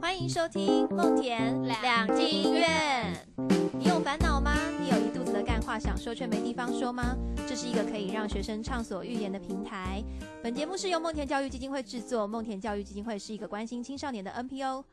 [0.00, 3.26] 欢迎收听梦田两金院。
[3.78, 4.54] 你有烦恼吗？
[4.80, 7.16] 你有一肚子的干话想说却没地方说吗？
[7.48, 10.02] 这是一个可以让学生畅所欲言的平台。
[10.42, 14.84] 本节目是由梦田教育基金会制作，梦田教育基金会是一个关心青少年的 NPO。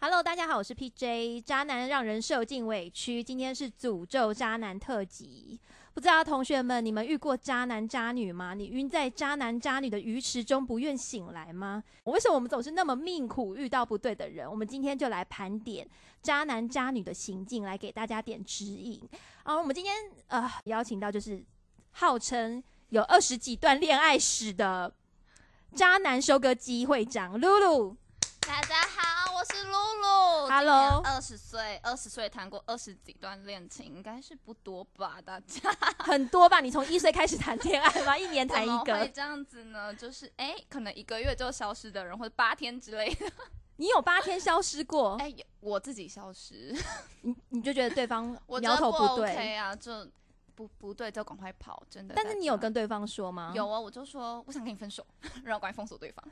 [0.00, 1.42] Hello，大家好，我是 PJ。
[1.42, 5.60] 渣男让人受尽委屈，今天是诅咒渣男特辑。
[5.92, 8.54] 不知道同学们，你们遇过渣男渣女吗？
[8.54, 11.82] 你晕在渣男渣女的鱼池中不愿醒来吗？
[12.04, 14.48] 为什么我们总是那么命苦，遇到不对的人？
[14.48, 15.86] 我们今天就来盘点
[16.22, 19.02] 渣男渣女的行径，来给大家点指引。
[19.42, 19.94] 啊，我们今天
[20.28, 21.44] 呃邀请到就是
[21.90, 24.94] 号称有二十几段恋爱史的
[25.74, 27.96] 渣男收割机会长露露。
[28.40, 30.48] 大家好，我是露露。
[30.50, 35.16] Hello 二十岁，二十岁谈过二十几段恋情，应该是不多吧？
[35.24, 36.60] 大家 很多吧？
[36.60, 38.18] 你从一岁开始谈恋爱吗？
[38.18, 39.08] 一年 谈一怎么会个？
[39.08, 39.94] 这样子呢？
[39.94, 43.32] 就是哎、可能一个月就消失的人，或者八天之类的。
[43.76, 45.16] 你有八天消失过？
[45.24, 46.76] 哎、我自己消失，
[47.22, 50.06] 你你就觉得对方苗头不对 OK 啊，就
[50.54, 52.14] 不不对就赶快跑，真的。
[52.14, 53.52] 但是你有跟对方说吗？
[53.56, 55.06] 有啊，我就说我想跟你分手，
[55.44, 56.22] 然后赶快封锁对方。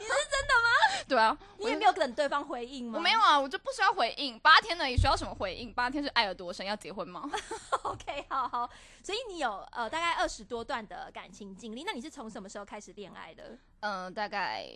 [0.00, 0.70] 你是真的吗？
[1.08, 2.98] 对啊，你也没有等对方回应吗？
[2.98, 5.72] 我没有啊，我就不需要回应，八天而已，需要什么回应？
[5.72, 6.64] 八天是爱有多深？
[6.66, 7.28] 要结婚吗？
[7.84, 8.70] OK，好好。
[9.02, 13.58] 所以你有呃大概二十多段的感情经历，那你是从什么时候开始恋爱的？
[13.80, 14.68] 嗯、大概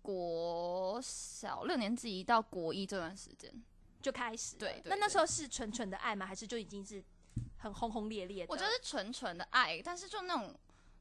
[0.00, 3.52] 国小六年级到国一这段时间，
[4.00, 4.60] 就开始了？
[4.60, 6.24] 对对那那对时候是纯纯的爱吗？
[6.26, 7.02] 还是就已经是
[7.58, 8.52] 很轰轰烈烈的？
[8.52, 10.54] 我觉得是纯纯的爱，但是就那种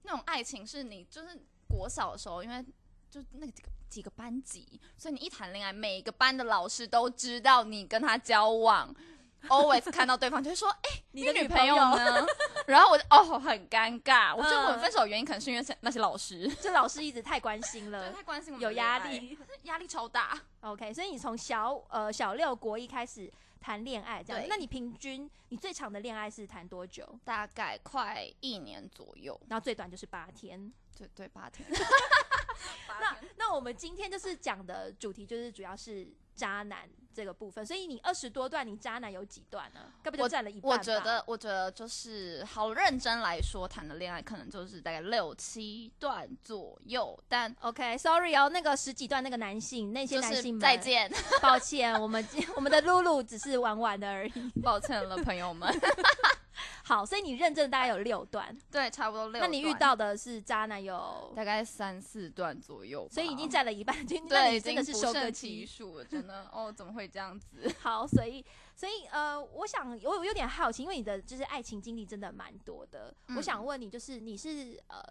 [0.04, 2.66] 那种爱情是你就是国小的时候，因为
[3.12, 3.54] 就那个
[3.94, 8.92] 几个班级，所以你一谈恋爱，每个班的老师都知道你跟他交往。
[9.50, 12.26] always 看到对方就会说：“哎、你的女女朋友呢？”
[12.66, 19.38] 然后我就哦很尴尬，我觉得我嗯们分手的原因可能是因为那些老师，这老师一直太关心对，了，太关心我们有压力。
[19.64, 20.36] 压力超大。
[20.62, 27.08] OK，所以你从小呃小六国一开始谈恋爱这样，那你平均你最长的恋爱是谈多久？
[27.24, 30.74] 大概快一年左右，然后最短就是八天。
[31.08, 31.68] 对对，八天。
[33.00, 39.92] 那那我们今天就是讲的主题就是主要是渣男这个部分，所以你二十多段，你渣男有几段呢？
[40.02, 40.78] 该不就我占了一半吧？
[40.78, 51.12] 我觉得，我觉得就是好认真来说，谈的恋爱可能就是大概六七段左右，但 OK，Sorry、哦，那个十几段那个男性，那些男性们，再，见，
[51.42, 52.26] 抱歉，我们
[52.56, 54.34] 我们的露露只是玩玩的而已。
[54.62, 55.70] 抱歉了，朋友们。
[56.86, 59.40] 好，所以你认证大概有六段，对，差不多六。
[59.42, 65.66] 那你遇到的是渣男有，大概三四段左右，所以已经占了一半，就那对，你真的是收割不胜其。
[65.66, 67.72] 数了，真的哦，怎么会这样子？
[67.80, 75.02] 好，所以所以呃，我想我我有点好奇，因为你的就是爱情经历真的蛮多的，我嗯想问你，就是你是呃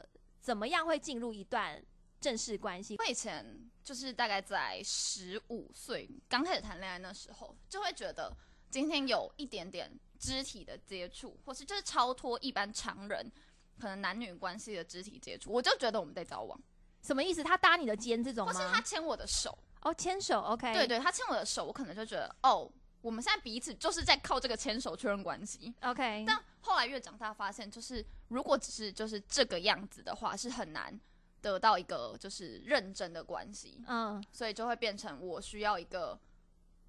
[0.41, 1.83] 怎么样会进入一段
[2.21, 2.97] 正式关系？
[2.99, 8.33] 我以前就是大概在十五岁刚开始谈恋爱那时候，就会觉得
[8.73, 9.89] 今天有一点点
[10.19, 13.31] 肢体的接触，或是就是超脱一般常人
[13.79, 16.59] 可能男女关系的肢体接触，我就觉得我们在交往，
[17.03, 17.45] 什么意思？
[17.45, 18.81] 他搭你的肩这种或是他？
[18.81, 22.67] 牵我的手，哦，牵手，OK，对对，他牵我的手，我可能就觉得哦，
[23.03, 25.75] 我们现在彼此就是在靠这个牵手确认关系。
[25.83, 30.99] ，OK，但后来越长大，发现就是如果只是就是这个样子的话，是很难
[31.43, 33.85] 得到一个就是认真的关系。
[33.87, 36.19] 嗯，所以就会变成我需要一个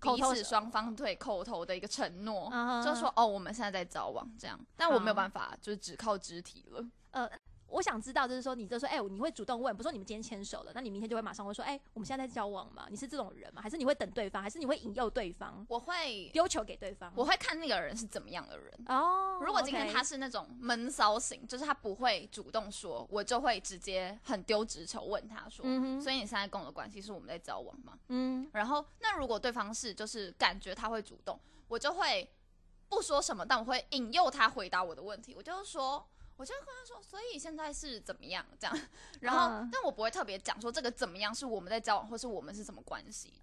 [0.03, 2.51] 彼此双方对口头的一个承诺，
[2.83, 7.29] 就说哦，我们现在在交往这样，但我没有办法，就是只靠肢体了。
[7.73, 12.85] 我想知道，就是说，你就说，哎、你会主动问，不是说你们今天牵手了，那你明天就会马上会说，哎、我们现在在交往吗？
[12.87, 13.61] 你是这种人吗？
[13.63, 17.11] 还是你会等对方，还是你会引诱对方，我会丢球给对方？
[17.15, 18.71] 我会看那个人是怎么样的人。
[18.87, 25.65] 哦，如果今天他是那种闷骚型，就是他不会主动说，我就会直接很丢直球问他说，
[25.99, 27.97] 所以你现在跟我的关系是我们在交往吗？
[28.09, 32.29] 嗯，然后那如果对方是就是感觉他会主动，我就会
[32.87, 35.33] 不说什么，但我会引诱他回答我的问题。
[35.35, 36.05] 我就是说，
[36.43, 38.77] 我就会跟他说，所以现在是怎么样这样？
[39.21, 43.33] 然后，嗯但我不会特别讲说这个怎么样是我们在交往，或是我们是什么关系。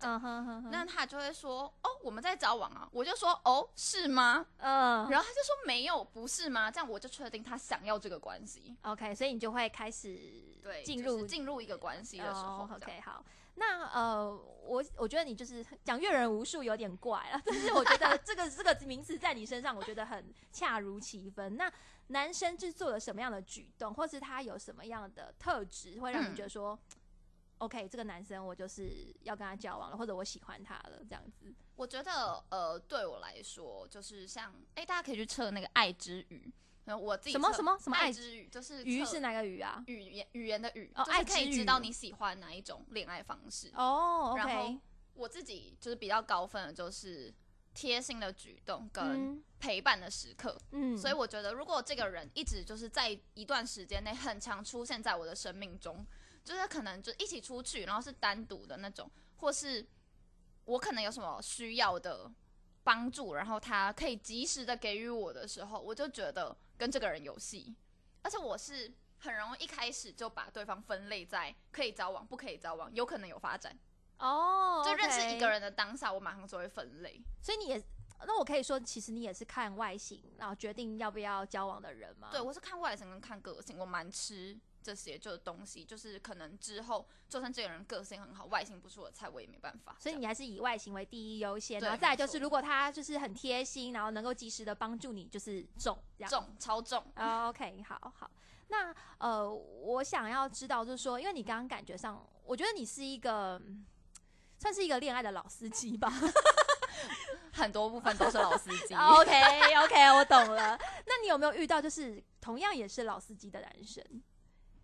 [0.70, 2.86] 那他就会说，哦，我们在交往啊。
[2.92, 4.44] 我就说，哦，是吗？
[4.58, 6.70] 嗯然后他就说没有，不是吗？
[6.70, 8.76] 这样我就确定他想要这个关系。
[8.82, 10.20] ，OK，所以你就会开始
[10.62, 13.24] 对，进入就是进入一个关系的时候，OK，好。
[13.54, 14.30] 那呃，
[14.64, 21.56] 我我觉得你就是讲阅人无数有点怪了，但是我觉得这个 这个名词在你身上，我觉得很恰如其分。
[21.56, 21.70] 那
[22.10, 26.78] 男生是做了什么样的举动，或是他有什么样的特质，会让你嗯觉得说、
[27.58, 31.52] o k 这个男生我就是要跟他交往了，或者我喜欢他了，这样子。
[31.76, 36.52] 我觉得呃，对我来说，就是像哎，大家可以去测那个爱之语，
[36.84, 39.82] 然后我自己什么什么什么爱爱之语，就是测鱼是哪个鱼啊？
[39.86, 43.70] 语言语言的语，哦就是可以知道你喜欢哪一种恋爱方式。
[43.74, 44.80] 哦然后，OK，
[45.14, 47.32] 我自己就是比较高分的，就是
[47.74, 50.56] 贴心的举动跟嗯陪伴的时刻。
[50.72, 56.04] 嗯，所以我觉得，如果这个人一直就是在一段时间内很常出现在我的生命中，
[56.44, 59.86] 就是可能就一起出去，然后是单独的那种，或是
[60.64, 62.30] 我可能有什么需要的
[62.82, 67.74] 帮助，然后他可以及时的给予我的时候，我就觉得跟这个人有戏。
[68.22, 73.78] 而且我是很容易一开始就把对方分类在可以交往、不可以交往，有可能有发展。
[74.20, 77.20] 哦，就认识一个人的当下，我马上就会分类。
[77.42, 77.82] 所以你也，
[78.26, 82.28] 那我可以说，其实你也是看外形，然后决定要不要交往的人吗？
[82.30, 89.96] 对，我是看外形跟看个性，我蛮吃这些就是东西，就是可能之后就算这个人个性很好，外形不是我的菜，我也没办法。
[89.98, 95.98] 所以你还是以外形为第一优先，然后再来就是，如果他就是很贴心，然后能够及时的帮助你，就是中。
[96.28, 98.30] 重超重，哦 OK，好好。
[98.68, 103.84] 那呃，我想要知道，就是说，因为你刚刚感觉上，我觉得你是一个嗯
[104.60, 106.12] 算是一个恋爱的老司机吧。
[107.52, 108.94] 很多部分都是老司机。
[108.94, 110.78] OK OK，我懂了。
[111.06, 114.04] 那你有没有遇到就是同样也是老司机的男生？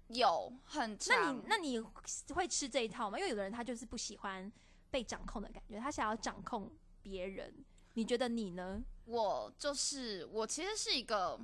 [0.08, 1.80] 有很那你，那你
[2.34, 3.18] 会吃这一套吗？
[3.18, 4.50] 因为有的人他就是不喜欢
[4.90, 6.70] 被掌控的感觉，他想要掌控
[7.02, 7.54] 别人。
[7.94, 8.82] 你觉得你呢？
[9.04, 11.38] 我就是我其实是一个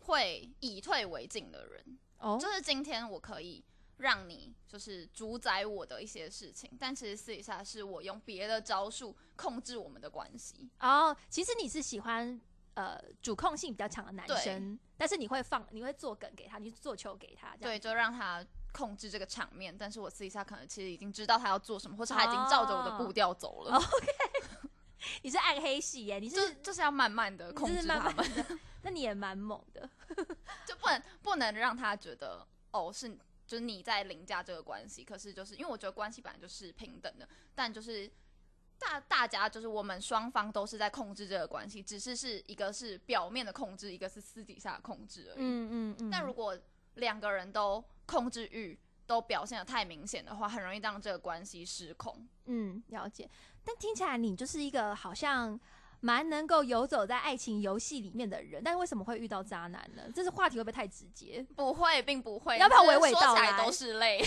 [0.00, 3.64] 会以退为进的人，哦就是今天我可以
[3.98, 10.68] 让你就是主宰我的一些事情，但其实私底下是我用别的招数控制我们的关系。
[10.80, 12.40] 哦，其实你是喜欢
[12.74, 17.72] 呃主控性比较强的男生，但是你会放，你会做梗给他，你做球给他，这样。
[17.72, 23.82] 对，就让他控制这个场面，但是我私底下可能其实已经知道他要做什么，或是他已经照着我的步调走了，哦
[25.22, 29.88] 你是暗黑系耶，你是就是要慢慢的控制他们，那你也蛮猛的。
[30.66, 33.16] 就不能不能让他觉得哦是
[33.48, 38.08] 就是你在凌驾这个关系，可是就是因为我觉得关系本来就是平等的，但就是。
[38.80, 45.38] 大大家就是我们双方都是在控制这个关系，只是是一个是表面的控制，一个是私底下的控制而已。
[45.40, 46.10] 嗯嗯嗯。
[46.12, 46.56] 但如果
[46.94, 52.24] 两个人都控制欲都表现的太明显的话，很容易让这个关系失控。
[52.44, 53.28] 嗯了解，
[53.64, 55.58] 但听起来你就是一个好像
[56.00, 60.02] 蛮能够游走在爱情游戏里面的人，但是为什么会遇到渣男呢？
[60.14, 61.44] 这是话题会不会太直接？
[61.56, 64.22] 不会，并不会，要不要娓娓道来都是泪。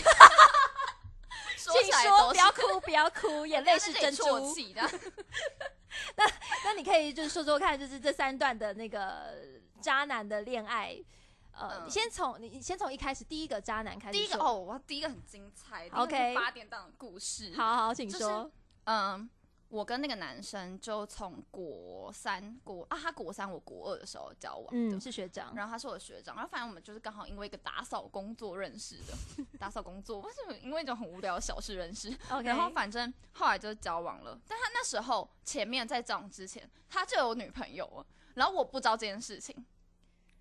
[1.57, 4.23] 说请说，不要哭，不要哭，眼泪是珍珠。
[4.23, 4.81] 啜泣的。
[6.65, 9.33] 那你可以就是说说看，就是这三段的那个
[9.79, 10.97] 渣男的恋爱，
[11.53, 17.53] 呃，先从你先从一开始第一个渣男开始，第一个哦，我第一个很精彩 OK 八点档的故事。
[17.55, 18.51] 好好，请就是说。
[18.85, 19.29] 嗯，
[19.71, 24.97] 我跟那个男生就从国三国啊，他国三我国二的时候交往的。
[24.97, 25.53] 嗯，是学长。
[25.55, 32.13] 然后他是我的学长，然后反正我们就是刚好因为一个打扫工作认识的，打扫工作为什么因为一种很无聊的小事认识
[32.43, 34.37] 然后反正后来就交往了。
[34.45, 39.65] 但他那时候前面在交往之前，他就有女朋友了，然后我不知道这件事情。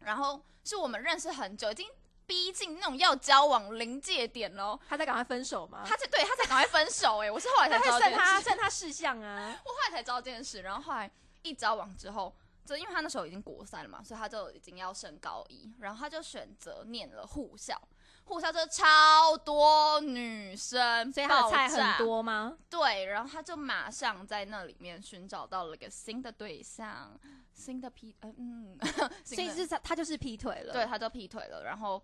[0.00, 1.87] 然后是我们认识很久，已经
[2.31, 5.82] 逼近那种要交往临界点喽，他在赶快分手吗？
[5.85, 9.61] 他在对他在赶快分手哎、我是后来才他知道他这件事，剩他事项啊。
[9.65, 10.62] 我后来才知道这件事。
[10.62, 11.11] 然后后来
[11.43, 12.32] 一交往之后，
[12.65, 17.77] 就因为他那时候已经国三了嘛，所以他就已经要升高一，然后他就选择念了护校。
[18.22, 22.56] 护校就超多女生，所以他的菜很多吗？
[22.69, 27.19] 对，然后他就马上在那里面寻找到了一个新的对象，
[27.53, 28.79] 新的劈，呃嗯，
[29.27, 30.72] 所以是他他就是劈腿了。
[30.72, 31.65] 对，他就劈腿了。
[31.65, 32.01] 然后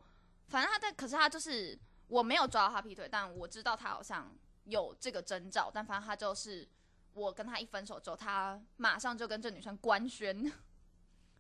[0.49, 4.33] 反正他在，可是他就是我没有抓到他劈腿，但我知道他好像
[4.65, 5.71] 有这个征兆。
[5.73, 6.69] 但反正他就是
[7.13, 10.53] 我跟他一分手之后，他马上就跟这女生官宣，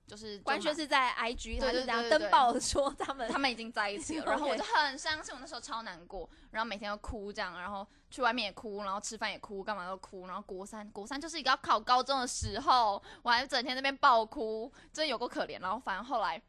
[0.07, 15.61] 就是就官宣是在 IG，对他就这样登报说他们他们已经在一起了， 然后我就很伤心，我那时候超难过，然后每天都哭这样，然后去外面也哭，然后吃饭也哭，干嘛都哭，然后国三国三就是一个要考高中的时候，我还整天在那边爆哭，真的有够可怜。
[15.61, 16.41] 然后反正后来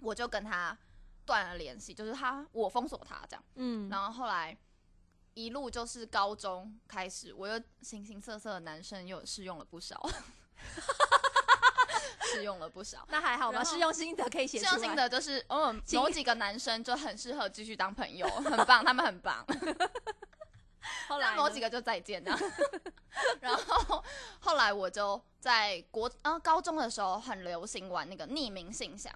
[0.00, 0.76] 我就跟他
[1.28, 4.56] 断了联系，就是他我封锁他这样，嗯，然后后来
[5.34, 10.08] 一路就是高中开始，我又形形色色的男生又试用了不少，
[12.32, 13.06] 试用了不少。
[13.12, 14.70] 那还好吧，然后试用心得可以写出来。
[14.70, 19.44] 这样心得就是，嗯，请某几个男生就很适合继续当朋友，很棒，他们很棒。
[21.08, 22.40] 后来呢某几个就再见这样。
[23.40, 24.02] 然后
[24.40, 29.12] 后来我就在国呃高中的时候很流行玩那个匿名信箱，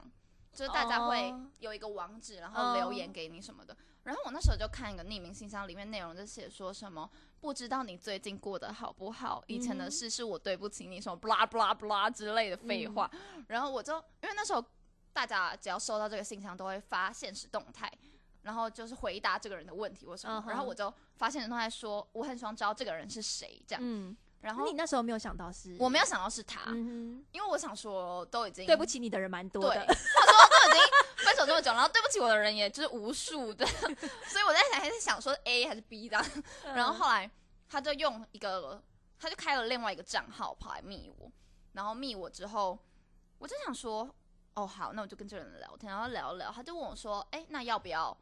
[0.53, 3.77] 就是大家会哦有一个网址，然后留言给你什么的。
[4.05, 7.09] 然后我那时候就看一个匿名信箱，里面内容就写说什么
[7.41, 13.11] 不知道你最近过得好不好，以前的嗯事是我对不起你，什么 blah blah blah 之类的废话。
[13.47, 14.65] 然后我就因为那时候
[15.13, 17.91] 大家只要收到这个信箱，都会发现实动态，
[18.43, 20.45] 然后就是回答这个人的问题或什么。
[20.49, 23.81] 然后我就发现实动态说，我很希望知道这个人是谁，这样。
[23.85, 33.65] 嗯，然后你那时候没有想到是我没有想到是他，嗯因为我想说都已经，对不起你的人蛮多对，的，他说都已经分手这么久，然后对不起我的人也就是无数的，
[34.27, 36.19] 所以我在想还是想说 A 还是 B 的。
[36.65, 37.31] 嗯然后后来
[37.69, 38.83] 他就用一个，
[39.19, 41.31] 他就开了另外一个账号跑来密我，
[41.73, 42.79] 然后密我之后，
[43.39, 44.13] 我就想说，
[44.55, 48.17] 哦好，那我就跟这个人聊天，然后聊一聊，他就问我说，哎，那要不要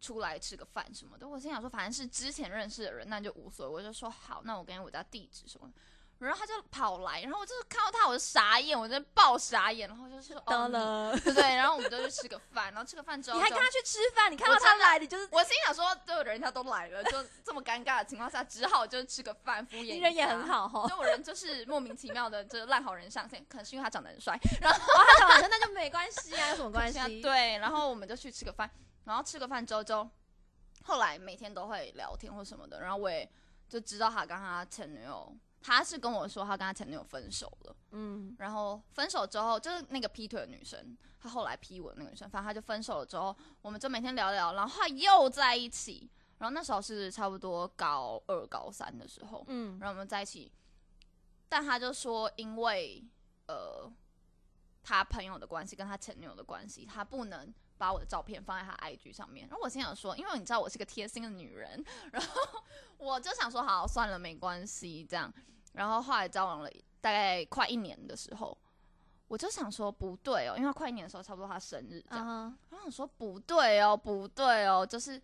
[0.00, 1.28] 出来吃个饭什么的？
[1.28, 5.74] 我心想说，反正是之前认识的人，那就无所谓，我就说好，那我给你我家地址什么的。
[6.20, 19.94] 然后他就跑来，然后我就是看到他，我就傻眼，我真的爆傻眼，然后就是得哦，了，你对对，然后我们就去吃个饭，然后吃个饭之 后，你还跟他去吃饭，你看到他来，你就是我心想说，对，人家都来了，就这么尴尬的情况下，只好就吃个饭，敷衍。
[19.94, 26.98] 你人也很，好哈，就我人就是莫名其妙的，就是烂好人上线，可能是因为他长得很帅， 哦，他长得很帅那就没关系啊，有什么关系？
[27.22, 28.70] 对，然后我们就去吃个饭，
[29.10, 30.08] 然后吃个饭之后就，
[30.84, 33.28] 后来每天都会聊天或什么的，然后我也
[33.68, 37.76] 就知道他跟他前女友，他是跟我说他跟他前女友分手了。
[37.90, 46.08] 嗯然后分手之后，就是那个劈腿的女生，她后来劈我的那个女生，反正她就分手了之后，我们就每天聊聊，然后后来又在一起。
[46.38, 50.50] 然后那时候是差不多高二、高三的时候，嗯然后我们在一起，
[51.50, 53.04] 但他就说因为
[53.46, 53.92] 呃
[54.82, 59.48] 他朋友的关系跟他前女友的关系，他不能把我的照片放在他 IG 上面。
[59.48, 61.82] 然后我心想说，因为你知道我是个贴心的女人，
[62.12, 62.62] 然后
[62.98, 65.32] 我就想说好算了，没关系这样。
[65.72, 66.68] 然后后来交往了
[67.00, 68.56] 大概快一年的时候，
[69.28, 72.28] 我就想说不对哦，因为快一年的时候差不多他生日这样。
[72.28, 75.20] 啊然后我说不对哦，不对哦，就是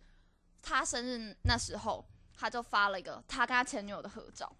[0.63, 2.03] 他生日那时候，
[2.35, 4.51] 他就发了一个他跟他前女友的合照，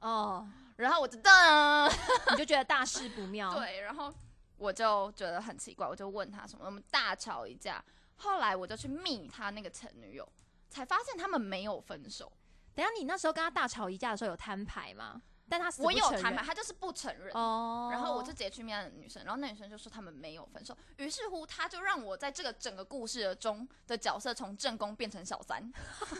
[0.00, 1.92] 哦，然后我就噔，
[2.30, 4.14] 你就觉得大事不妙，，对，然后
[4.60, 7.82] 我就觉得很奇怪，我就问他什么，我们大吵一架，
[8.16, 10.32] 后来我就去密他那个前女友，
[10.68, 12.30] 才发现他们没有分手，
[12.74, 15.22] 等下你那时候跟他大吵一架的时候有摊牌吗？
[15.48, 17.32] 但他我有承认谈牌，他就是不承认。
[17.34, 25.72] 哦，然后我就直接去面那女生，然后那女生就说他们没有分手，于是乎他就让我在这个整个故事中的角色从正宫变成小三。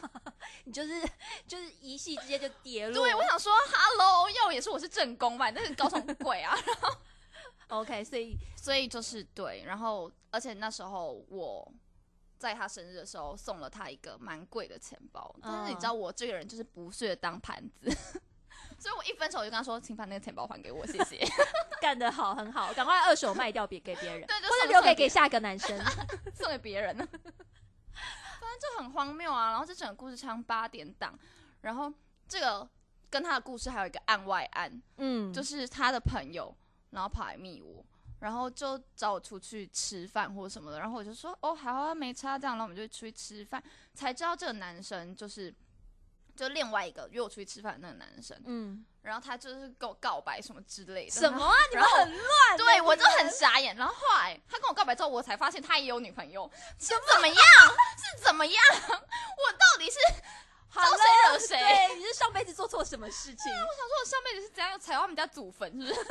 [0.64, 1.09] 你就是
[1.47, 6.56] 就是一夕之间就跌落，对，我想说，Hello，要我也是我是正宫吧，你那是搞什么鬼啊？
[7.70, 11.72] OK，所以所以就是对，然后而且那时候我
[12.38, 17.90] 在他生日的时候送了他一个蛮贵的钱包，但是你知道我这个人就是不屑当盘子，
[18.78, 21.24] 所以我一分手我就跟他说，请把那个钱包还给我，谢谢。
[21.80, 25.78] 干得好，很好，赶快二手卖掉，别给别人，对，就或者留给给下一个男生。
[26.34, 27.06] 送给别人呢。
[27.12, 31.18] 反正就很荒谬啊，然后这整个故事长八点档，
[31.60, 31.92] 然后
[32.26, 32.68] 这个
[33.08, 36.54] 跟他的故事还有一个案外案，嗯，就是他的朋友，
[36.90, 37.85] 然后跑来密我，
[38.20, 43.62] 然后就找我出去吃饭或什么的，然后我就说哦好啊，没差这样，然后我们就出去吃饭，
[43.94, 45.54] 才知道这个男生就是
[46.37, 51.54] 就另外一个约我出去吃饭的那个男生，嗯，然后他就是跟我告白什么之类的，什么啊？
[51.70, 57.37] 你们后很乱，对我就很傻眼，然后后来他跟我告白之后，我才发现他也有女朋友，是怎么样？
[57.37, 58.56] 是怎么样？
[58.80, 59.99] 我到底是
[60.68, 61.59] 好招谁惹谁？
[61.59, 63.52] 对，你是上辈子做错什么事情？
[63.52, 66.06] 我想说，我上辈子是怎样踩到他们家祖坟，是不是？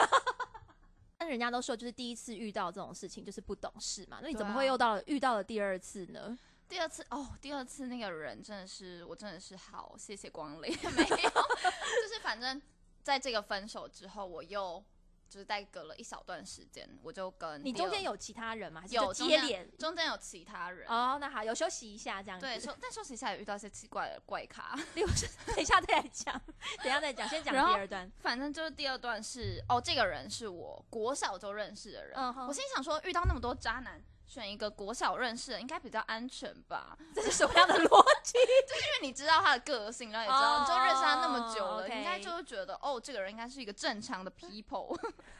[1.19, 4.19] 但人家都说，就是第一次遇到这种事情，就是不懂事嘛。
[4.21, 6.39] 那你怎么会又到了遇到了第二次呢？
[6.69, 12.61] 第二次哦，第二次那个人真的是，我真的是好，谢谢光临， 没有，就是反正
[13.03, 14.81] 在这个分手之后，我又
[15.29, 18.81] 就是待隔了一小段时间，我就跟你中间有其他人吗？
[18.81, 19.77] 还是有接连？
[19.77, 20.87] 中间有其他人。
[20.89, 22.45] 哦，那好，有休息一下这样子。
[22.45, 25.07] 对，休但休息一下也遇到一些奇怪的怪咖， 例如，
[25.45, 26.33] 等一下再来讲，
[26.77, 28.11] 等一下再讲，先讲第二段。
[28.19, 36.95] 反正就是第二段是哦，这个人是我国小就认识的人，嗯哼我心里想说，遇到那么多渣男，选一个国小认识的应该比较安全吧？
[37.15, 38.33] 这是什么样的逻辑？
[38.69, 44.95] 就因为你知道他的个性，然后也知道、就认识他那么久了应该就会觉得哦，这个人应该是一个正常的 people。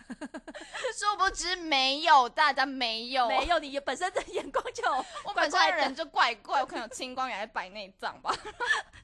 [0.97, 4.83] 殊不知没有，大家没有，没有，你本身的眼光就
[5.23, 8.35] 我本身人就怪怪，我可能有青光眼还是白内障吧。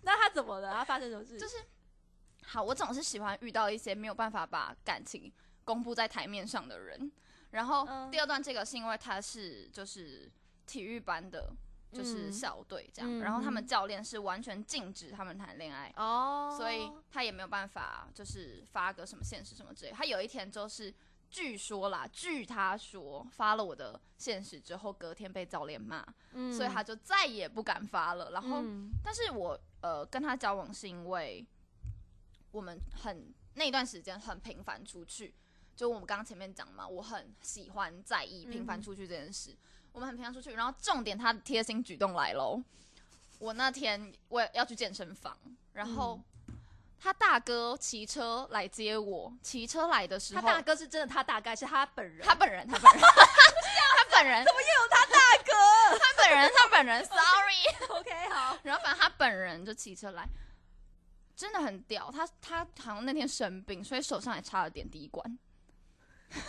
[0.02, 0.74] 那他怎么了？
[0.74, 1.38] 他发生什么事？
[1.38, 1.58] 就是
[2.44, 5.32] 好，我总是喜欢遇到一些没有办法把感情
[5.64, 7.12] 公布在台面上的人。
[7.56, 10.32] 然后嗯第二段这个是因为他是就是
[10.68, 11.52] 体育班的，
[11.92, 15.92] 就是嗯校队这样，嗯然后他们嗯教练是完全禁止他们谈恋爱。
[15.96, 19.92] 哦，所以他也没有办法，就是发个什么现实什么之类。
[19.92, 20.94] 他有一天就是，
[21.30, 28.32] 据说啦，据他说发了我的现实之后，隔天被教练骂，嗯所以他就再也不敢发了。
[28.32, 31.46] 然后，嗯但是我呃跟他交往是因为
[32.52, 35.34] 我们很那段时间很频繁出去，
[35.76, 39.56] 就我们刚刚前面讲嘛，我很喜欢在意频繁嗯出去这件事。
[39.92, 42.62] 我们很频繁出去，然后重点他的贴心举动来喽。
[43.40, 45.38] 我那天我也要去健身房，
[45.74, 46.56] 然后嗯
[47.00, 56.00] 他大哥骑车来接我，骑车来的时候，他大哥是真的，他大概是他本人，他本人，他本人，他本人，怎么又有他大哥？
[56.00, 57.90] 他本人，他本人， sorry。
[57.90, 60.28] OK 好，然后反正他本人就骑车来，
[61.36, 62.10] 真的很屌。
[62.12, 65.38] 他他好像那天生病，所以手上还插了点滴管。
[66.32, 66.40] 他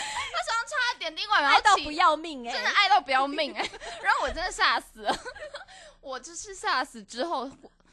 [0.00, 3.70] 手上插了点滴管，然后骑爱到不要命哎、真的爱到不要命哎、
[4.02, 5.18] 然后我真的吓死了，
[6.00, 7.50] 我就是吓死之后。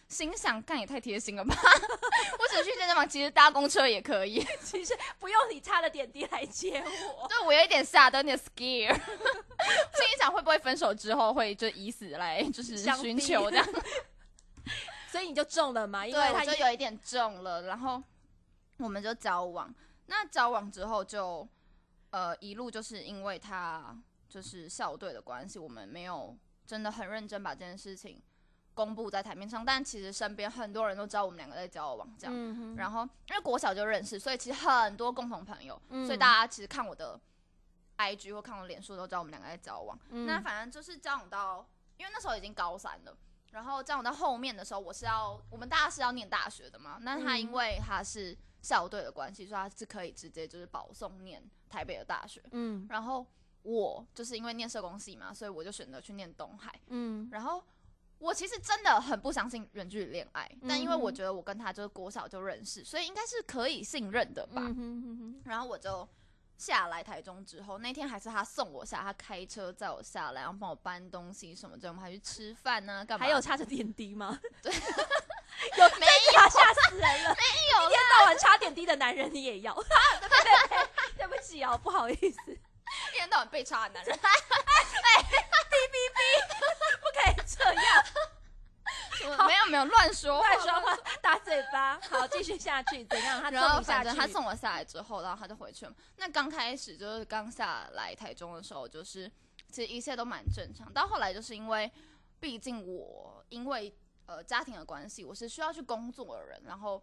[0.09, 1.55] 心想，干也太贴心了吧！
[2.37, 4.45] 我只是去健身房，其实搭公车也可以。
[4.63, 6.79] 其实不用你插了点滴来接
[7.17, 8.93] 我，对我有一点吓到，有点 scare。
[8.93, 13.67] 心里想会不会分手之后会就以死来就是寻求这样？
[15.11, 17.99] 所以你就中了嘛，因为对，我他就有一点中了，然后
[18.77, 19.73] 我们就交往。
[20.07, 21.47] 那交往之后就
[22.11, 23.95] 呃一路就是因为他
[24.27, 28.21] 就是校队的关系，我们没有真的很认真把这件事情
[28.73, 32.33] 公布在台面上，但其实身边很多人都知道我们两个在交往这样。
[32.35, 37.19] 嗯然后因为国小就认识，所以其实很多共同朋友，嗯所以大家其实看我的
[37.97, 39.97] IG 或看我脸书都知道我们两个在交往。
[40.09, 41.67] 嗯那反正就是交往到，
[41.97, 43.15] 因为那时候已经高三了，
[43.51, 51.39] 然后交往到后面的时候，我是要我们大家是要念大学的嘛，那他嗯因为他是校队的关系，所以他是可以直接就是保送念
[51.69, 53.23] 台北的大学，嗯然后
[53.61, 57.63] 我就是因为念社工系嘛，所以我就选择去念东海，嗯然后。
[58.19, 64.61] 我其实真的很不相信远距离恋爱，但因为我觉得我跟他就是国小就认识，所以应该是可以信任的吧。
[64.61, 66.07] 嗯哼哼哼然后我就
[66.57, 73.25] 下来台中之后，那天还是他送我下，他开车载我下来，然后帮我搬东西什么的，我们还去吃饭呢、干嘛？
[73.25, 74.39] 还有插着点滴吗？
[74.61, 74.71] 对，
[75.77, 77.35] 有没有吓死人了？
[77.35, 79.73] 没有一天到晚插点滴的男人你也要？
[80.19, 85.21] 对对对，对不起哦，不好意思，一天到晚被插的男人 哎，
[87.01, 88.03] 不可以这样
[89.47, 91.97] 没有没有乱说话乱说话，打嘴巴。
[92.09, 93.41] 好，继续下去，怎样？
[93.41, 95.93] 他然后送你下去，反正他送我下来之后，然后他就回去了。
[96.17, 99.31] 那刚开始就是刚下来台中的时候，就是
[99.71, 100.91] 其实一切都蛮正常。
[100.91, 101.89] 到后来就是因为，
[102.39, 107.01] 毕竟我因为呃家庭的关系，我是需要去工作的人，然后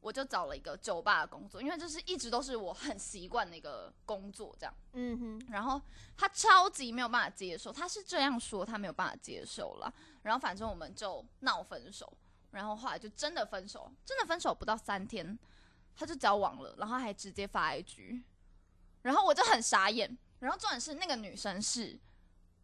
[0.00, 4.74] 我就找了一个酒吧的工作，因为这是一直都是我很习惯的一个工作，这样。
[4.92, 5.80] 嗯哼，然后
[6.16, 9.92] 他超级没有办法接受，他是这样说，他没有办法接受了。
[10.22, 12.12] 然后反正我们就闹分手，
[12.50, 15.38] 然后后来就真的分手，真的分手不到三天，
[15.96, 18.22] 他就交往了，然后还直接发 IG，
[19.02, 20.16] 然后我就很傻眼。
[20.40, 21.98] 然后重点是那个女生是，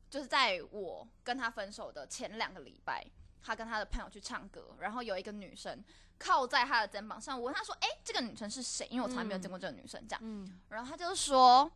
[0.09, 3.05] 就是在我跟他分手的前两个礼拜，
[3.45, 5.85] 他跟他的朋友去唱歌，然后有一个女生
[6.19, 10.21] 靠在他的肩膀上，我问他说：“哎，这个女生是谁？”因为我从来没有见过这个女生，这样。
[10.25, 11.71] 嗯，然后他就说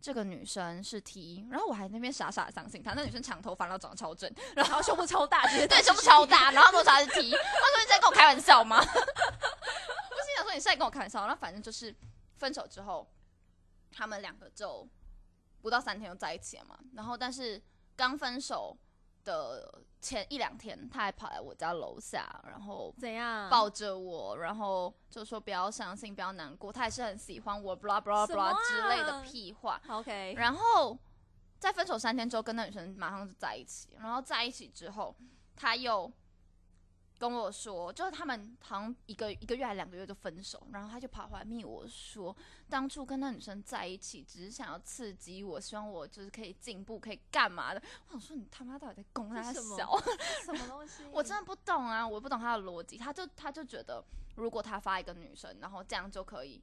[0.00, 8.78] 这个女生是 T，然后我还那边傻傻的相信他，那女生长头发，然后长得超正， 然后胸部超大，对胸部超大，然后说她是 T，他说你在跟我开玩笑吗？
[8.78, 11.92] 我心想说你是在跟我开玩笑，然后反正就是
[12.36, 13.10] 分手之后，
[13.90, 14.88] 他们两个就
[15.60, 17.60] 不到三天就在一起了嘛，然后但是
[17.96, 18.78] 刚分手
[19.24, 23.50] 的前一两天，他还跑来我家楼下，然后怎样？
[23.50, 26.72] 抱着我，然后就说不要伤心，不要难过。
[26.72, 29.80] 他也是很喜欢我，blah blah blah 啊之类的屁话。
[29.88, 30.98] OK，然后
[31.58, 33.90] 在分手三天之后，跟那女生马上就在一起。
[34.00, 35.14] 然后在一起之后，
[35.54, 36.10] 他又
[37.20, 42.34] 跟我说，就是他们好像一个一个月还两个月就分手，然后他就跑回来密我说，
[42.70, 47.82] 当初跟那女生在一起，只是想要刺激我，希望我就是可以进步，可以干嘛的。
[48.06, 49.98] 我想说，你他妈到底在攻他这什么小？
[50.46, 51.04] 什么东西？
[51.12, 52.96] 我真的不懂啊，我不懂他的逻辑。
[52.96, 54.02] 他就他就觉得，
[54.36, 56.62] 如果他发一个女生，然后这样就可以，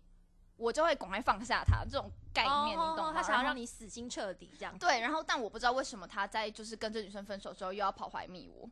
[0.56, 3.14] 我就会赶快放下他这种概念，哦你懂吗？
[3.14, 4.76] 他想要让你死心彻底这样。
[4.80, 8.68] 对，然后但我不知道为什么他在就是跟这女生分手之后又要跑回来密我，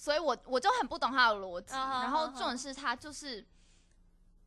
[0.00, 1.74] 所以我我就很不懂他的逻辑。
[1.74, 3.46] 啊然后重点是他就是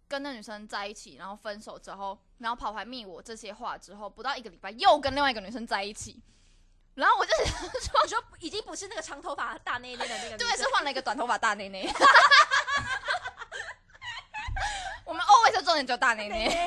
[0.08, 6.20] 跟那女生在一起，然后分手之后，然后跑回来密我这些话之后，不到一个礼拜又跟另外一个女生在一起，
[6.96, 7.32] 然后我就
[8.02, 11.88] 你说已经不是那个长头发大内内的那个，对，是换了一个短头发大内内。
[15.06, 16.66] 我们 always 的重点只有大内内，没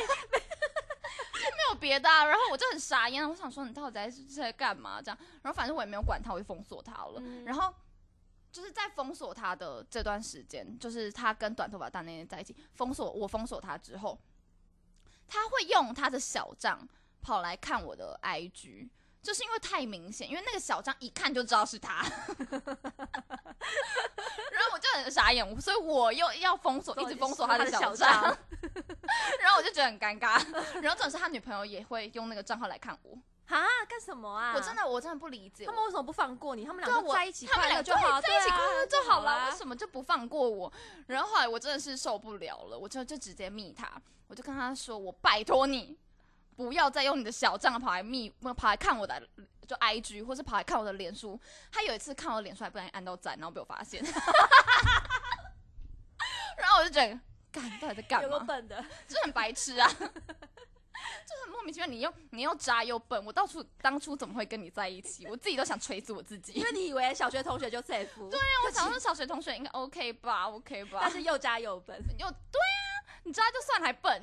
[1.71, 2.25] 有别的、啊。
[2.25, 5.03] 然后我就很傻眼，我想说你到底在在干嘛？
[5.03, 7.15] 这样，然后反正我也没有管他，我就封锁他了。
[7.17, 7.75] 嗯然后
[8.57, 14.19] 就是在封锁他的这段时间，就是他跟短头发大内内在一起，封锁我封锁他之后，
[15.29, 16.89] 他会用他的小账
[17.21, 18.89] 跑来看我的 IG。
[19.23, 22.01] 就是因为太明显，因为那个小张一看就知道是他，
[22.39, 22.61] 然
[24.63, 28.23] 后我就很傻眼，所以我又要封锁，一直封锁他的小小账，
[29.43, 30.41] 然后后我就觉得很尴尬。
[30.81, 34.53] 然后总是他女朋友也会用那个账号来看我，啊，干什么啊？
[34.55, 35.65] 我真的我真的不理解。
[35.67, 36.65] 他们为什么不放过你？
[36.65, 40.73] 他们对啊我俩就在一起他们俩快乐就好，在一起对啊快乐就好了，啊为什么就不放过我？
[41.07, 43.91] 然后后来我真的是受不了了，我就就直接密他，
[44.27, 45.97] 我就跟他说：“我拜托你，
[46.57, 49.23] 不要再用你的小账跑来密，跑来看我的
[49.67, 54.03] 就 IG，或是跑来看我的脸书。”他有一次看我的脸书还不小心按到赞，然后被我发现，
[56.59, 57.21] 然后我就觉得，
[57.53, 58.45] 干到底在干有个嘛？
[58.45, 59.89] 笨的，就很白痴啊。
[61.27, 65.27] 就是很莫名其妙，你又你又渣又笨，我到处当初怎么会跟你在一起？
[65.27, 66.53] 我自己都想锤死我自己。
[66.53, 71.11] 因为你以为小学同学就 safe， 对啊，我想说小学同学应该 OK 吧，OK 吧但。
[71.11, 74.23] 是又渣又笨， 又对啊，你渣就算还笨，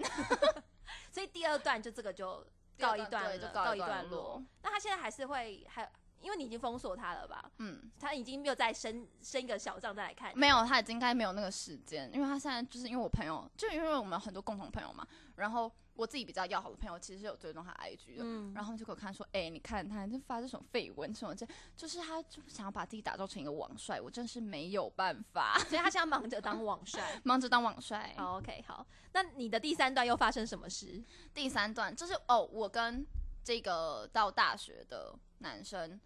[1.12, 2.46] 所以第二段就这个就
[2.80, 4.44] 告一段了，对就告告一段落落。
[4.62, 5.90] 那他现在还是会还，
[6.22, 7.52] 因为你已经封锁他了吧？
[7.60, 15.06] 嗯，他已经没有再升升一个小账再来看，没有，他已经应该没有那个时间，因为他现在就是因为我朋友，就因为我们很多共同朋友嘛，
[15.36, 27.02] 然后我自己比较要好的朋友其实是有追踪他 IG 的，嗯，然后他们就给我看说，哎、你看他就发这种绯闻什么这，就是他就想要把自己打造成一个网帅，我真是没有办法， 所以他现在忙着当网帅。
[27.24, 28.14] 忙着当网帅。
[28.18, 31.04] 好，OK，好，那你的第三段又发生什么事？
[31.34, 33.06] 第三段就是哦，我跟
[33.44, 36.00] 这个到大学的男生，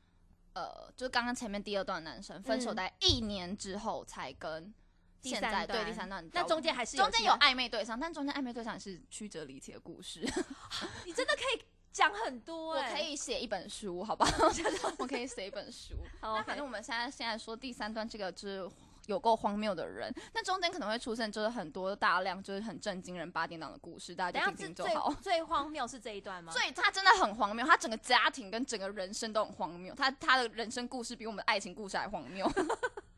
[0.54, 4.74] 呃，就刚刚前面第二段男生分手嗯大概一年之后才跟
[5.22, 10.22] 第现在对第三段那，中间还是中间有他暧昧对象，但中间暧昧对象也是曲折离奇的故事。
[11.06, 14.28] 你真的可以讲很多、 我欸，可以写一本书，好吧？
[15.00, 15.96] 我可以写一本书。
[16.22, 18.70] 好那反正我们现在现在说第三段这个就是
[19.08, 25.12] 有够荒谬的人，那中间可能会出现就是很多大量就是很震惊人八点档的故事，大等家就听听就好。
[25.22, 26.52] 最荒谬是这一段吗？
[26.52, 32.46] 所以他真的很荒谬，他整个家庭跟整个人生都很荒谬，他他的人生故事比我们的爱情故事还荒谬。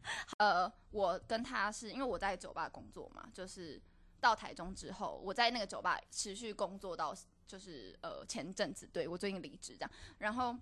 [0.40, 3.82] 呃，我跟他是因为我在酒吧工作嘛，就是
[4.20, 7.16] 到台中之后，我在那个酒吧持续工作到
[7.48, 10.56] 就是呃前阵子，对我最近离职这样，然后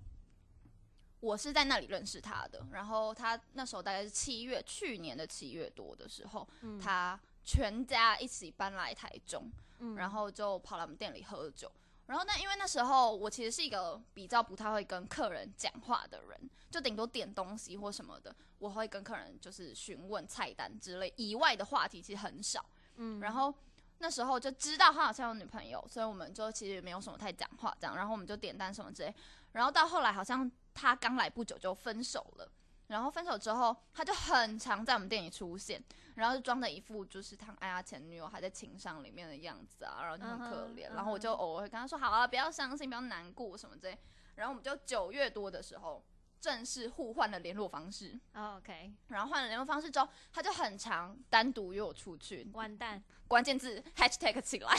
[1.20, 11.72] 我是在那里认识他的，然后他那时候大概是七月，去年的七月多的时候，嗯他全家一起搬来台中，嗯然后就跑来我们店里喝酒。
[12.08, 22.66] 然后那因为那时候我其实是一个比较不太会跟客人讲话的人，就顶多点东西或什么的，我会跟客人就是询问菜单之类以外的话题其实很少。
[22.96, 23.54] 嗯然后
[24.00, 27.96] 那时候就知道他好像有女朋友，所以我们就其实也没有什么太讲话这样。
[27.96, 29.14] 然后我们就点单什么之类。
[29.52, 32.52] 然后到后来好像他刚来不久就分手了。
[32.88, 35.82] 然后分手之后，他就很常在我们店里出现，
[36.16, 40.90] 然后就装的一副就是他哎呀前女友还在情伤里面的样子啊，然后就很可怜。
[40.94, 43.98] 然后我就偶尔会跟他说：“好啊，不要伤心，不要难过什么之类。”
[44.36, 46.04] 然后我们就九月多的时候
[46.40, 48.18] 正式互换了联络方式。
[48.34, 54.72] 哦 OK，然后换了联络方式之后，他就很常单独约我出去，完蛋， 关键字 hashtag 起来，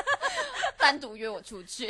[0.76, 1.86] 单独约我出去，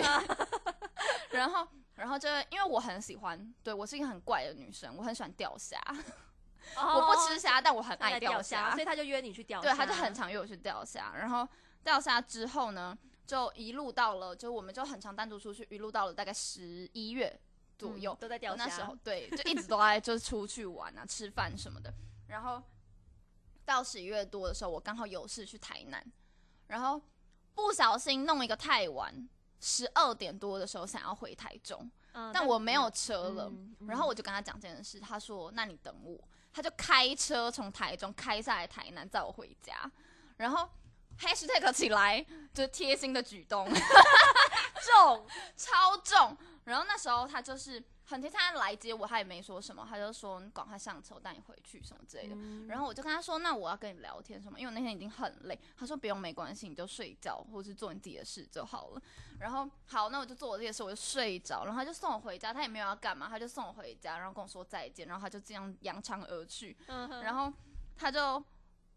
[1.32, 1.66] 然后
[1.98, 5.78] 然后就因为我很喜欢，对我是一个很怪的女生，我很喜欢钓虾，
[6.76, 11.46] 我不吃虾，但我很爱钓钓虾，所以他就约你去钓对，他就很常约我去钓虾，然后
[11.82, 17.38] 钓虾之后呢，就一路到了，就我们就很常单独出去，一路到了大概十一月
[17.76, 18.62] 左右，嗯都在钓虾。
[18.62, 21.92] 我那时候对，就一直都在就是出去玩啊、吃饭什么的。
[22.28, 22.62] 然后
[23.64, 26.04] 到十一月多的时候，我刚好有事去台南，
[26.68, 27.00] 然后
[27.54, 29.28] 不小心弄一个太晚，
[29.60, 33.48] 十二点多的时候想要回台中，嗯，但我没有车了。
[33.50, 36.18] 嗯然后我就跟他讲这件事，他说：“那你等我。”
[36.52, 39.90] 他就开车从台中开下来台南，载我回家。
[40.36, 40.68] 然后
[41.18, 43.68] hashtag 起来，就是贴心的举动，
[44.84, 46.36] 重超重。
[46.68, 52.34] 然后那时候他就是很贴心，他来接我，他也没说什么，他就说：“你赶快上车，我带你回去什么之类的。
[52.34, 54.58] 嗯然后我就跟他说：“那我要跟你聊天什么？
[54.58, 59.02] 因为我那天已经很累。”他说：“不用，没关系，你就睡觉或是做你自己的事就好了。”
[59.40, 61.64] 然后好，那我就做我自己的事，我就睡着。
[61.64, 66.76] 然后他就送我回家，他也没有要干嘛，他就送我回家，然后跟我说再见，然后他就这样扬长而去。
[66.88, 67.52] 嗯然后
[67.96, 68.42] 他就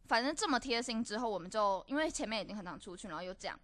[0.08, 3.58] 反正这么贴心之后，我们就因为前面已经很常出去，然后又这样。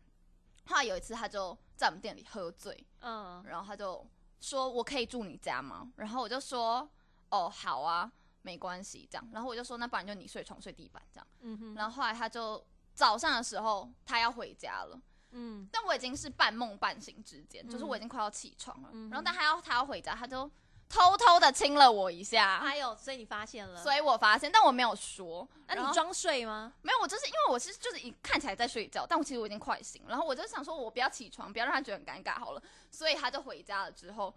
[0.67, 3.43] 后来有一次，他就在我们店里喝醉，嗯。
[3.45, 4.05] 然后他就
[4.39, 6.87] 说：“我可以住你家吗？”然后我就说
[7.29, 11.27] ：“哦，好啊，没关系。”这样，然后我就说：“那不然就你睡床睡地板这样。
[11.41, 11.73] 嗯”哼。
[11.75, 15.01] 然后后来他就早上的时候他要回家了，
[15.31, 15.67] 嗯。
[15.71, 20.49] 但我已经是半梦半醒之间，就是我已经快要起床了，嗯然后但他要他要回家，他就
[20.89, 25.47] 偷偷的亲了我一下，还有，所以你发现了，所以我发现，但我没有说。
[25.67, 26.71] 那你装睡吗？
[26.81, 34.33] 没有，我就是因为我是就是一看起来在睡觉，但我其实我已经快醒，然后我就想说，我不要起床，不要让他觉得很尴尬好了，所以他就回家了之后，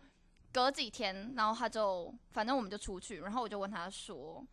[0.53, 4.45] 隔几天，然后他就反正我们就出去，然后我就问他说，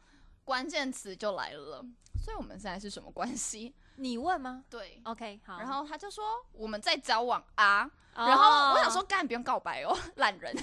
[0.45, 1.83] 关键词就来了，
[2.23, 3.73] 所以我们现在是什么关系？
[3.95, 5.57] 你问吗对，？OK，好。
[5.57, 10.55] 然后他就说我们在交往啊，哦，然后我想说，干不用告白哦， 懒人。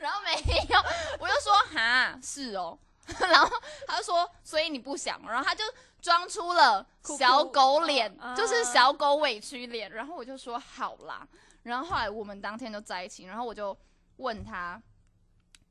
[0.00, 0.32] 然后没
[0.68, 0.78] 有，
[1.20, 2.76] 我就说哈是哦，
[3.20, 3.48] 然后
[3.86, 5.62] 他就说，所以你不想，然后他就
[6.00, 6.84] 装出了
[7.18, 11.26] 小狗脸，啊就是小狗委屈脸，然后我就说好啦，
[11.64, 13.76] 然后后来我们当天就在一起，然后我就
[14.16, 14.80] 问他，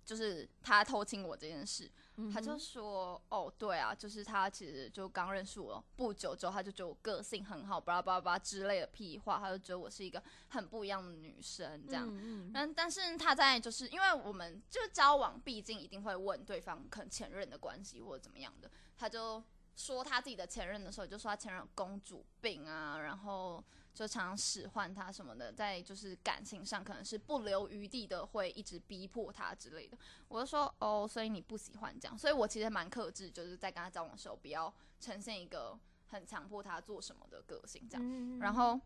[0.05, 1.89] 就是他偷亲我这件事，
[2.19, 12.05] 嗯他就说：“哦，对啊，就是他其实就刚认识我不久之后，他就觉得我个性很好，巴拉巴拉巴拉之类的屁话，他就觉得我是一个很不一样的女生这样。
[12.07, 19.41] 嗯嗯但但是他在就是因为我们就交往，毕竟一定会问对方可能前任的关系或者怎么样的，他就
[19.75, 29.97] 说他自己的前任的时候，就说他前任有公主病啊，然后就常常使唤他什么的，在就是感情上可能是不留余地的，会一直逼迫他之类的。
[30.27, 38.03] 我就说哦，所以你不喜欢这样，所以我其实蛮克制，就是在跟他交往的时候，不要呈现一个很强迫他做什么的个性这样。
[38.05, 38.79] 嗯然后，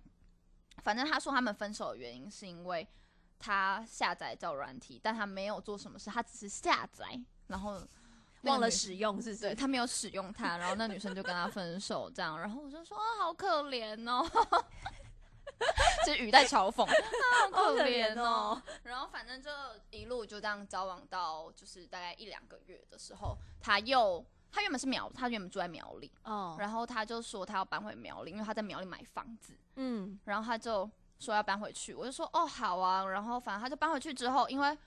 [0.84, 2.88] 反正他说他们分手的原因是因为
[3.38, 7.86] 他下载交友软体，但他没有做什么事，他只是下载，然后
[8.44, 9.42] 忘了使用是不是？
[9.42, 14.26] 对他没有使用它，然后那女生就跟他分手，这样，然后我就说啊，好可怜哦，
[16.06, 16.94] 是语带嘲讽，啊，
[17.52, 18.62] 好可怜哦。
[18.84, 19.50] 然后反正就
[19.92, 30.20] 一路就这样交往到就是大概一两个月的时候，他又他原本是苗，他原本住在苗栗，哦，然后他就说他要搬回苗栗，因为他在苗栗买房子，嗯。
[30.26, 34.78] 然后他就说要搬回去，我就说哦好啊，然后反正他就搬回去之后，因为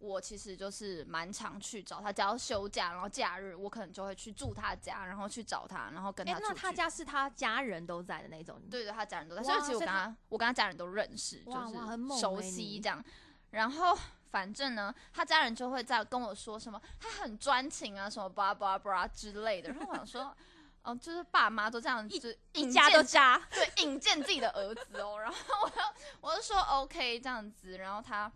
[0.00, 6.38] 我其实就是蛮常去找他，只要休假，然后假日我可能就会去住他家，然后去找他，然后跟哎、他。
[6.40, 13.04] 那他家是他家人都在的那种，对对，他家人都在，哇所以其实我跟他我跟他家人都认识，就是熟欸你悉这样。
[13.50, 13.98] 然后
[14.30, 19.68] 反正呢，他家人就会在跟我说什么，他很专情啊，什么巴拉巴拉巴拉之类的。
[19.68, 20.34] 然后我想说，
[20.82, 22.88] 哦，就是爸妈都这样，就是一家
[23.50, 25.18] 对，引荐自己的儿子哦。
[25.20, 25.76] 然后我就
[26.22, 28.32] 我就说 OK 这样子，然后他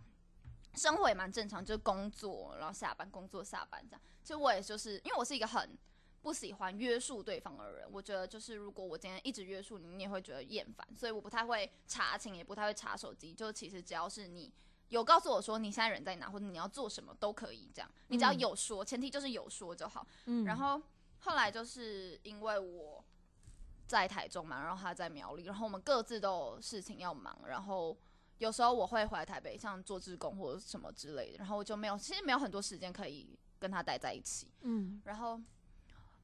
[0.75, 4.01] 生活也蛮正常，就是工作，然后下班工作下班这样。
[4.23, 5.77] 其实我也就是因为我是一个很
[6.23, 13.33] 不喜欢约束对方的人，我觉得就是如果我今天一直约束你，你也会觉得厌烦，所以我不太会查寝，也不太会查手机。
[13.33, 14.53] 就其实只要是你。
[14.91, 20.07] 有告诉我说你现在人在哪，或者你要做什么都可以，这样你只要嗯有说，前提就是有说就好。
[20.27, 20.81] 嗯然后
[21.21, 23.03] 后来就是因为我
[23.87, 27.97] 在台中嘛，然后他在苗栗，然后我们各自都有事情要忙，然后
[28.45, 34.47] 有时候我会回来台北，像做志工或者什么之类的，然后我就没有，其实没有很多时间可以跟他待在一起。
[34.61, 35.41] 嗯然后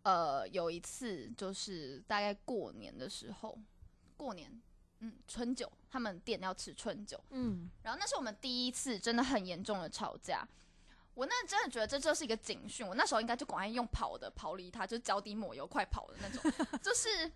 [0.02, 3.59] 呃有一次就是大概过年的时候，
[4.18, 4.61] 过年
[4.98, 10.46] 嗯春酒，他们店要吃春酒，嗯然后那是我们第一次真的很严重的吵架。
[11.14, 16.40] 我那真的觉得这就是一个警讯，我那时候应该就赶快用跑的跑离他，就是脚底抹油快跑的那种。
[16.83, 17.30] 就是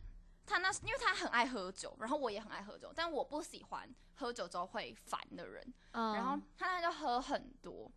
[0.47, 5.75] 他那，因为他很爱喝酒，然后我也很爱喝酒，但我不喜欢喝酒之后会烦的人。
[5.93, 7.91] 嗯，然后他那就喝很多，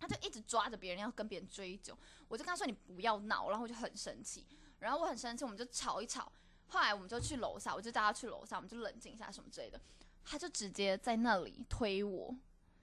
[0.00, 1.96] 他就一直抓着别人要跟别人追酒，
[2.28, 4.46] 我就跟他说你不要闹，然后我就很生气，
[4.78, 6.30] 然后我很生气，我们就吵一吵，
[6.68, 9.80] 后来我们就去楼下，我就带他去楼下，我们就冷静一下什么之类的，
[10.24, 12.34] 他就直接在那里推我，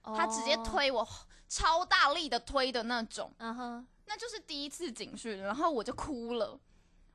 [0.02, 1.06] 他直接哦，推我，
[1.48, 6.58] 超大力的推的那种，嗯哼，那就是第一次警讯，然后我就哭了，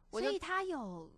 [0.09, 1.11] 我就所以他有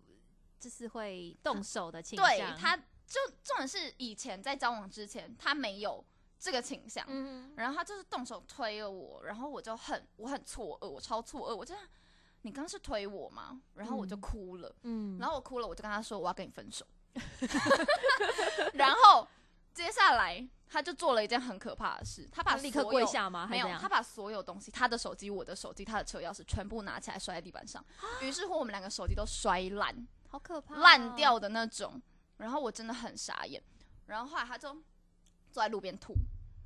[0.60, 6.04] 就是会动手的倾对向，他就重点是以前在交往之前他没有
[6.38, 11.74] 这个倾向，嗯然后他就是动手推了我，然后我就很我很错愕，我超错愕，我就
[12.42, 13.60] 你刚刚是推我吗？
[13.74, 16.86] 然后我就嗯哭了，嗯，然后我哭了，我就跟他说我要跟你分手，
[18.74, 19.26] 然后
[19.74, 23.46] 接下来他就做了一件很可怕的事，他把他立刻跪下吗？
[23.50, 27.84] 没有，他把所有东西，他的手机、我的手机、他的车钥匙全部拿起来摔在地板上，
[28.22, 29.94] 于是乎我们两个手机都摔烂，
[30.30, 32.00] 好可怕哦，烂掉的那种。
[32.38, 33.62] 然后我真的很傻眼，
[34.06, 34.72] 然后后来他就
[35.52, 36.14] 坐在路边吐，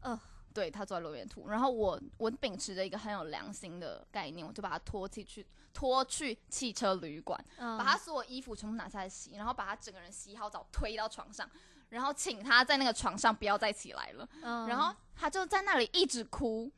[0.00, 0.18] 呃。
[0.54, 1.48] 对他坐在路边吐。
[1.48, 11.50] 然后我我秉持着一个很有良心的概念，我就把他拖进去，拖去汽车旅馆，嗯，把他所有衣服全部拿下来洗，然后把他整个人洗好澡推到床上，
[11.88, 14.28] 然后请他在那个床上不要再起来了。
[14.42, 16.70] 嗯，然后他就在那里一直哭，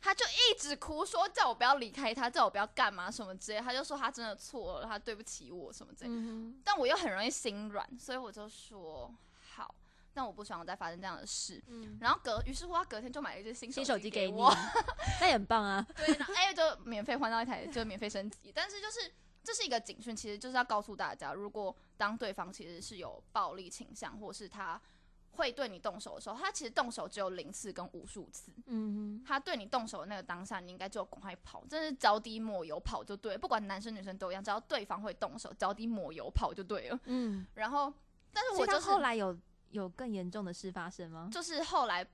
[0.00, 3.60] 他就一直哭，说叫我不要离开他，叫我不要干嘛什么之类。
[3.60, 6.10] 他就说他真的错了，他对不起我什么之类。
[6.10, 9.14] 嗯但我又很容易心软，所以我就说
[9.54, 9.74] 好，
[10.14, 11.62] 但我不希望再发生这样的事。
[11.66, 14.50] 嗯，然后隔，于是乎他隔天就买了一只新新手机机给我，，
[15.20, 18.50] 那也很棒啊，对，然后哎就免费换到一台，就免费升级。
[18.54, 19.12] 但是就是
[19.44, 24.80] 这是一个警讯，其实就是要告诉大家，如果当对方其实是有暴力倾向，或是他
[25.32, 28.52] 会对你动手的时候，他其实动手只有零次跟无数次。
[28.66, 37.00] 嗯他对你动手的那个当下，你应该就赶快跑，真的是脚底抹油跑就对了，不管男生女生都一样，只要对方会动手，脚底抹油跑就对了。
[37.04, 37.92] 嗯， 然后，
[38.32, 39.36] 但是我就是后来有
[39.70, 41.28] 有更严重的事发生吗？
[41.32, 42.06] 就是后来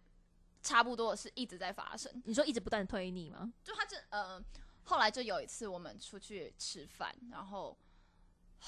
[0.62, 3.52] 差不多的事一直在发生，你说一直不断的推你吗？
[3.64, 4.40] 就他这呃，
[4.84, 7.76] 后来就有一次我们出去吃饭，然后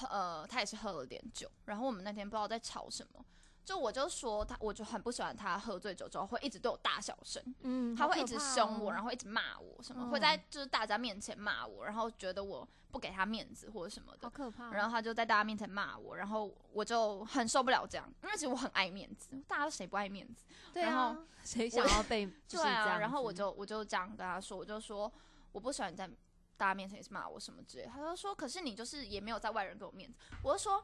[0.09, 3.23] 呃他也是喝了点酒，然后我们那天不知道在吵什么。
[3.69, 14.71] 就我就说他，我就很不喜欢他喝醉酒之后会一直对我大小声，嗯他会一直凶我，然后后一直骂我，什么、嗯会在就是大家面前骂我，然后觉得我不给他面子或者什么的，好可怕哦。
[14.73, 20.43] 然后他就在大家面前骂我，然后我就很受不了这样，因为其实我很爱面子，大家谁不爱面子？
[20.73, 25.11] 对然后，谁想要被 就是对啊，这样然后我就我就这样跟他说，我就说
[25.51, 26.09] 我不喜欢你在
[26.57, 30.83] 大家面前一直骂我什么之类，他就说可是你就是也没有在外人给我面子，我就说。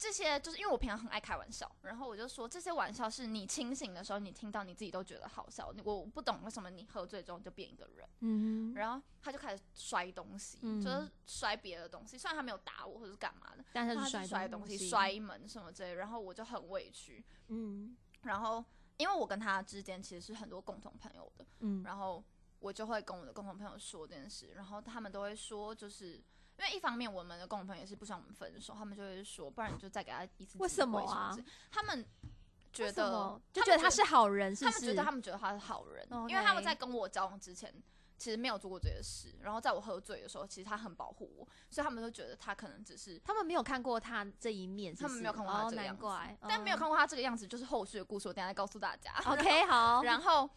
[0.00, 8.08] 这些就是因为我平常很爱开玩笑，然后我就说这些玩笑是你清醒的时候你听到你自己都觉得好笑，我不懂为什么你喝醉之后就变一个人。
[8.20, 12.16] 嗯哼，然后他就开始摔东西，嗯就是摔别的东西。
[12.16, 15.92] 虽然他没有打我或者是干嘛的，但是摔东西，摔门什么之类。
[15.92, 17.22] 然后我就很委屈。
[17.48, 18.64] 嗯然后
[18.96, 22.24] 因为我跟他之间其实是很多共同朋友的，嗯，然后
[22.58, 26.22] 我就会跟我的共同朋友说这件事，然后他们都会说，就是
[26.60, 31.34] 因为一方面我们的共同朋友也是不想我们分手，他们就会说，不然你就再给他一次机会为什么啊
[31.70, 32.04] 他们
[32.70, 34.78] 觉得么就觉得他是好人，是不是？
[34.78, 37.74] 他们觉得他们觉得他是好人，因为他们在跟我交往之前，
[38.18, 39.34] 其实没有做过这些事。
[39.40, 49.10] 然后在我喝醉的时候，其实他很保护我，所以他们都觉得他可能只是，他们没有看过他这一面，是是他们没有看过他哦这个样子难怪，但没有哦看过他这个样子，就是后续的故事，我等下再告诉大家。
[49.24, 50.48] OK，好， 然后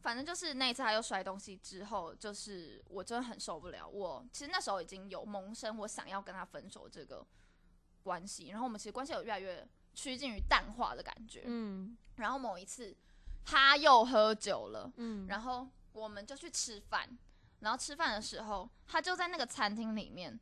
[0.00, 3.88] 反正就是那一次他又摔东西之后，就是我真的很受不了。
[3.88, 7.26] 我其实那时候已经有萌生我想要跟他分手这个
[8.04, 11.42] 关系，然后我们其实关系有越来越趋近于淡化的感觉。
[11.46, 12.96] 嗯然后某一次
[13.44, 17.08] 他又喝酒了，嗯，然后我们就去吃饭，
[17.60, 20.38] 然后吃饭的时候，他就在那个餐厅里面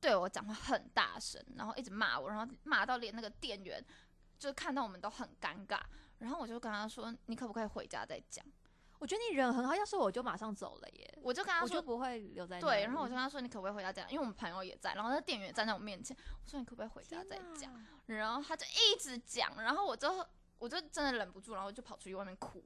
[0.00, 3.82] 对我讲话很大声，然后一直骂我，然后骂到连那个店员
[4.38, 5.80] 就看到我们都很尴尬。
[6.18, 8.42] 然后我就跟他说：“你可不可以回家再讲
[9.06, 17.72] 我觉得你人很好，要是我就马上走了耶？”，我就跟他说我就不会留在：“那对。”然后我就跟他说：“你可不可以回家再讲？”因为我们朋友也在，然后那店员也站在我面前，我说：“你可不可以回家再讲？”
[18.06, 20.26] 然后他就一直讲，然后我就
[20.58, 22.60] 我就真的忍不住，然后就跑出去外面哭，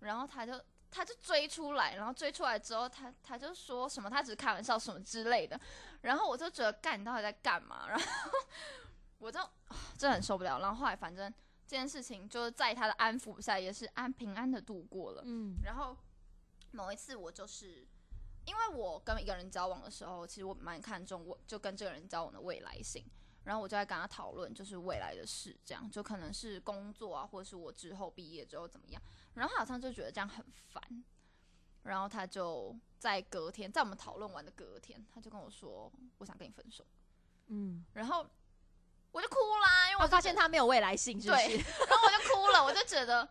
[0.00, 5.60] 然后他就他就追出来，然后追出来之后，他他就说什么他只是开玩笑什么之类的，
[6.00, 7.86] 然后我就觉得干你到底在干嘛？
[7.88, 8.04] 然后
[9.18, 9.48] 我就、啊
[9.96, 11.32] 真的很受不了，然后后来反正
[11.72, 15.22] 这件事情就是在他的安抚下，也是安平安的度过了。
[15.24, 15.96] 嗯然后
[16.72, 17.86] 某一次我就是
[18.44, 23.02] 因为我跟一个人交往的时候，其实我蛮看重我就跟这个人交往的未来性，
[23.44, 29.00] 然后我就在跟他讨论就是未来的事，这样就可能是工作啊，或者是我之后毕业之后怎么样。
[29.32, 31.02] 然后他好像就觉得这样很烦，
[31.84, 36.84] 然后他就在隔天，在我们讨论完的隔天，他就跟我说我想跟你分手，
[37.46, 38.26] 嗯，然后
[39.12, 41.56] 我就哭啦，因为我我发现他没有未来性，是不对是？
[41.58, 43.28] 然后我就哭了， 我就觉得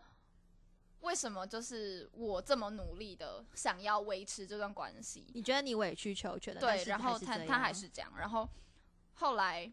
[1.00, 8.48] 为什么就是我这么努力的想要维持这段关系，你觉得你委曲求全的，对，然后他他还是这样然后
[9.14, 9.70] 后来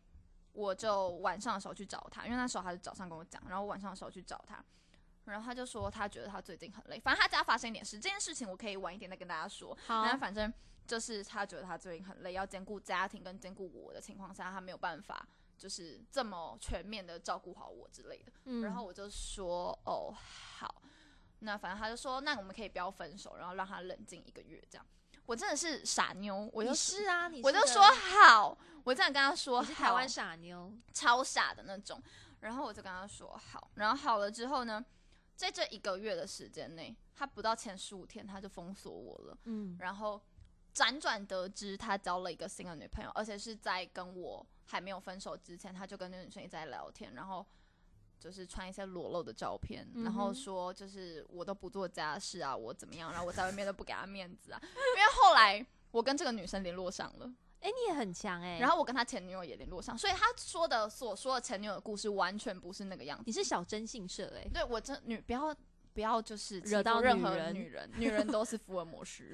[0.51, 4.63] 我就晚上的时候去找他，因为那时候他是早上跟我讲，然后晚上的时候去找他。
[5.25, 9.77] 然后他就说，他觉得他最近很累，反正他家发生一点事，这件事情我可以晚一点再跟大家说。
[9.85, 10.51] 好然后反正
[10.87, 15.23] 就是他觉得他最近很累，要兼顾家庭跟兼顾我的情况下，他没有办法
[15.59, 18.31] 就是这么全面的照顾好我之类的。
[18.45, 20.15] 嗯然后我就说哦
[20.57, 20.81] 好，
[21.39, 24.85] 那反正他就说那我们可以不要分手，然后让他冷静一个月这样。
[25.25, 32.01] 我真的是傻妞，我就是啊，你我就说好，我这样跟他说台湾傻妞，超傻的那种。
[32.39, 34.83] 然后我就跟他说好，然后好了之后呢，
[35.35, 39.37] 在这一个月的时间内，他不到前十五天他就封锁我了。
[39.43, 40.19] 嗯然后
[40.73, 47.45] 辗转得知他交了一个新的女朋友，而且是在跟我还没有分手之前，他就跟那个女生一直在聊天，然后
[48.19, 63.23] 就是传一些裸露的照片，嗯然后说就是我都不做家事啊，我怎么样，然后我在外面都不给他面子啊，因为后来我跟这个女生联络上了，哎，你也很强哎，然后我跟他前女友也联络上，所以他说的所说的前女友的故事完全不是那个样子。
[63.25, 65.55] 你是小真性社哎，对我真女不要
[65.93, 69.23] 不要就是惹到任何女人，女人都是福尔摩斯。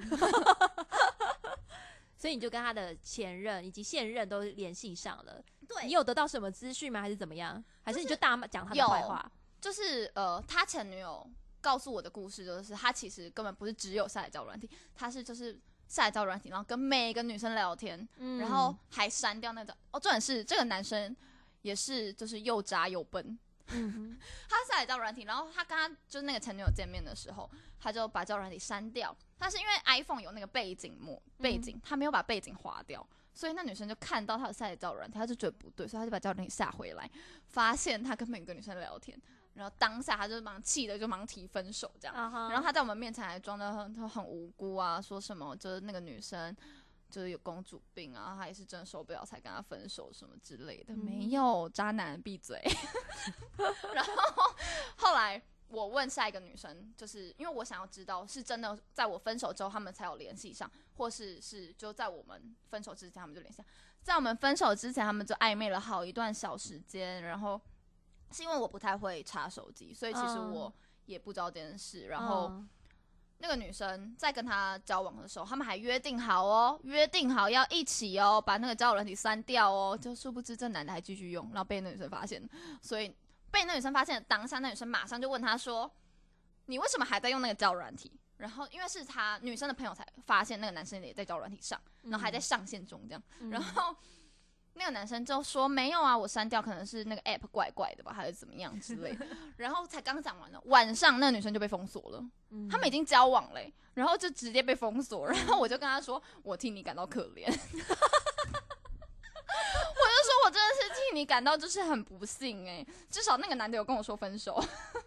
[2.26, 5.40] 所以你就跟他的前任以及现任都联系上了。
[5.68, 7.00] 对你有得到什么资讯吗？
[7.00, 7.64] 还是怎么样？
[7.84, 9.30] 还是你就大骂讲他的坏话？
[9.60, 11.24] 就是呃，他前女友
[11.60, 15.56] 告诉我的故事，就是他其实根本不是只有下载交友软体，他是就是
[15.86, 19.72] 下载交友软体，然后跟每个女生聊天，嗯然后还删掉那种。
[19.92, 21.16] 哦，重点是这个男生
[21.62, 23.38] 也是就是又渣又笨，
[23.68, 27.50] 嗯他下载交友软体，然后他跟他就是那个前女友见面的时候，
[27.80, 29.14] 他就把交友软体删掉。
[29.38, 37.10] 但是因为 iPhone 有那个背景幕背景，他没有把背景划掉，所以那女生就看到他的下载交友软体，他就觉得不对，所以他就把交友软体下回来，
[37.46, 39.20] 发现他跟每个女生聊天，
[39.54, 42.14] 然后当下他就忙气的就忙提分手这样。
[42.48, 46.56] 然后他在我们面前还装的很他很无辜啊，说什么就是那个女生
[47.16, 52.62] 就是有公主病啊，他也是真的受不了才跟他分手什么之类的，嗯没有渣男闭嘴。
[53.94, 54.54] 然后
[54.98, 63.66] 后来我问下一个女生，就是因为我想要知道是真的在我分手之后他们才有联系上，或是是就在我们分手之前他们就联系上，
[64.02, 67.58] 在我们分手之前他们就暧昧了好一段小时间，然后
[68.30, 70.70] 是因为我不太会查手机，所以其实嗯我
[71.06, 72.48] 也不知道这件事，然后。
[72.50, 72.68] 嗯
[73.38, 79.96] 那个女生在跟他交往的时候，他们还约定好哦，约定好要一起哦，把那个交友软体删掉哦。
[79.96, 82.42] 就殊不知这男的还继续用，然后被那女生发现，
[82.80, 83.14] 所以
[83.50, 85.90] 被那女生发现的当下，那女生马上就问他说
[86.66, 93.96] ：“你为什么还在用那个交友软体？”然后因为是他女生的朋友才发现那个男生也在交友软体上，然后还在上线中这样，嗯然后。
[94.78, 99.26] 那个男生就说没有啊，我删掉，可能是那个 app 怪怪的吧，还是怎么样之类的。
[99.56, 102.22] 然后才刚讲完了，晚上那个女生就被封锁了。
[102.50, 107.56] 嗯他们已经交往嘞、然后就直接被封锁，然后我就跟他说，我替你感到可怜， 我就
[110.22, 114.62] 说我真的是替你感到就是很不幸哎、至少那个男的有跟我说分手，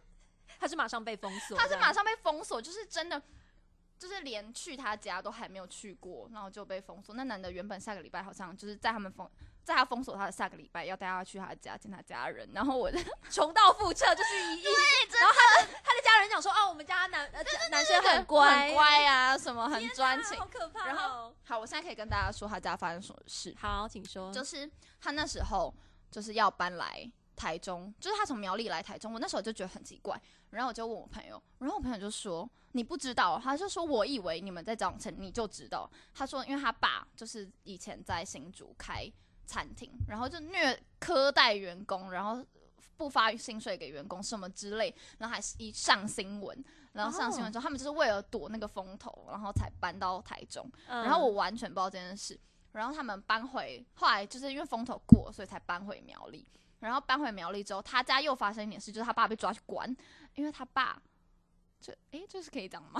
[0.59, 3.21] 他是马上被封锁，他是马上被封锁，就是真的。
[3.99, 7.13] 就是连去他家都还没有去过，然后就被封锁。
[7.15, 9.29] 那男的原本下个礼拜好像就是在他们封，
[9.69, 12.97] 在他封锁他的下个礼拜要带他去他家见他家人，然后我就
[13.29, 20.47] 重蹈覆辙，就是一亿，然后他的他的家人讲说，哦，我们家男呃 男生很乖，很乖啊，什么很专情好。
[20.51, 20.85] 可怕哦。
[20.87, 23.55] 然后好，我现在可以跟大家说他家发生什么事。
[23.59, 25.71] 好，请说，就是他那时候
[26.09, 39.11] 就是要搬来台中，就是他从苗栗来台中，我那时候就觉得很奇怪，然后我就问我朋友，然后我朋友就说你不知道，他就说我以为你们在长城你就知道，他说因为他爸就是以前在新竹开
[39.49, 42.45] 餐厅，然后就虐苛待员工，然后。
[42.99, 50.69] 不发薪水给员工什么之类，然后还是一上新闻，然后上新闻之后，他们就是为了躲那个风头，然后才搬到台中。
[50.85, 52.37] 嗯然后我完全不知道这件事。
[52.73, 56.45] 然后他们搬回，后来就是因为风头过，所以才搬回苗栗。
[56.79, 59.95] 然后搬回苗栗之后，他家又发生一点事，就是他爸被抓去关，
[60.33, 61.01] 因为他爸，
[61.79, 62.99] 这哎，这是可以讲吗？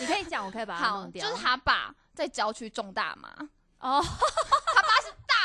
[0.00, 3.36] 你可以讲，我可以把它好，弄掉， 就是他爸在郊区种大麻，
[3.80, 4.02] 哦，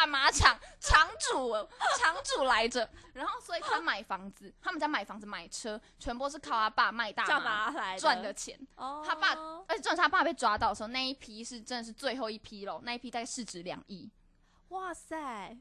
[0.02, 1.54] 大麻厂厂主，
[2.00, 2.90] 厂主来着。
[3.14, 8.60] 然后所以他买房子，他们家买房子买车，全部是靠他爸卖大麻来赚的钱。
[8.78, 9.36] 哦，他爸
[9.68, 14.10] 而且重点是他爸被抓到的时候，那一批是真的是最后一批喽，那一批大概市值两亿。
[14.70, 15.56] 哇塞，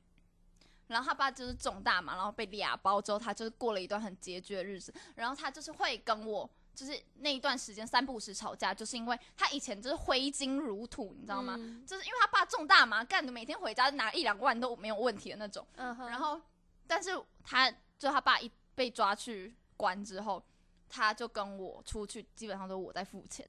[0.86, 4.94] 然后他爸就是种大麻，然后被俩包之后，他就是过了一段很拮据的日子。
[5.16, 11.54] 然后他就是会跟我，就是那一段时间三不五时吵架，就是因为他以前就是挥金如土，你知道吗？
[11.58, 15.66] 嗯就是因为他爸种大麻，干的每天回家拿一两万都没有问题的那种。
[15.76, 16.40] 嗯哼，然后，
[16.86, 17.10] 但是
[17.44, 20.42] 他就他爸一被抓去关之后，
[20.88, 23.48] 他就跟我出去，基本上都是我在付钱，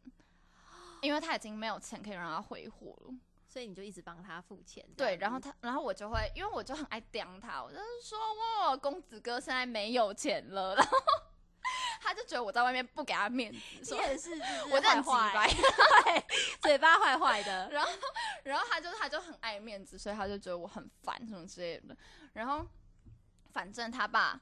[1.01, 3.13] 因为他已经没有钱可以让他挥霍了。
[3.47, 10.97] 所以你就一直帮他付钱，对，然后他，然后我就会，因为我就很爱刁他，我就是说，哇，公子哥现在没有钱了，然后
[12.11, 13.97] 他就觉得我在外面不给他面子，你说
[14.69, 16.25] 我就很坏急坏，对，
[16.61, 17.89] 嘴巴坏坏的，然后，
[18.43, 21.95] 然后他就他就很爱面子，所以他就觉得我很烦什么之类的。
[22.33, 22.67] 然后，
[23.53, 24.39] 反正他爸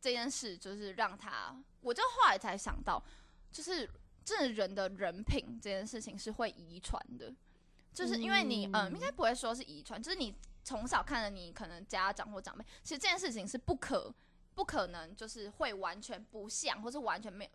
[0.00, 3.02] 这件事就是让他，我就后来才想到，
[3.50, 3.90] 就是
[4.24, 7.34] 这人的人品这件事情是会遗传的，
[7.92, 14.14] 就是因为你嗯、嗯应该不会说是遗传，就是你从小看着你可能家长或长辈，其实这件事情是不可
[14.54, 17.50] 不可能就是会完全不像，或是完全没有。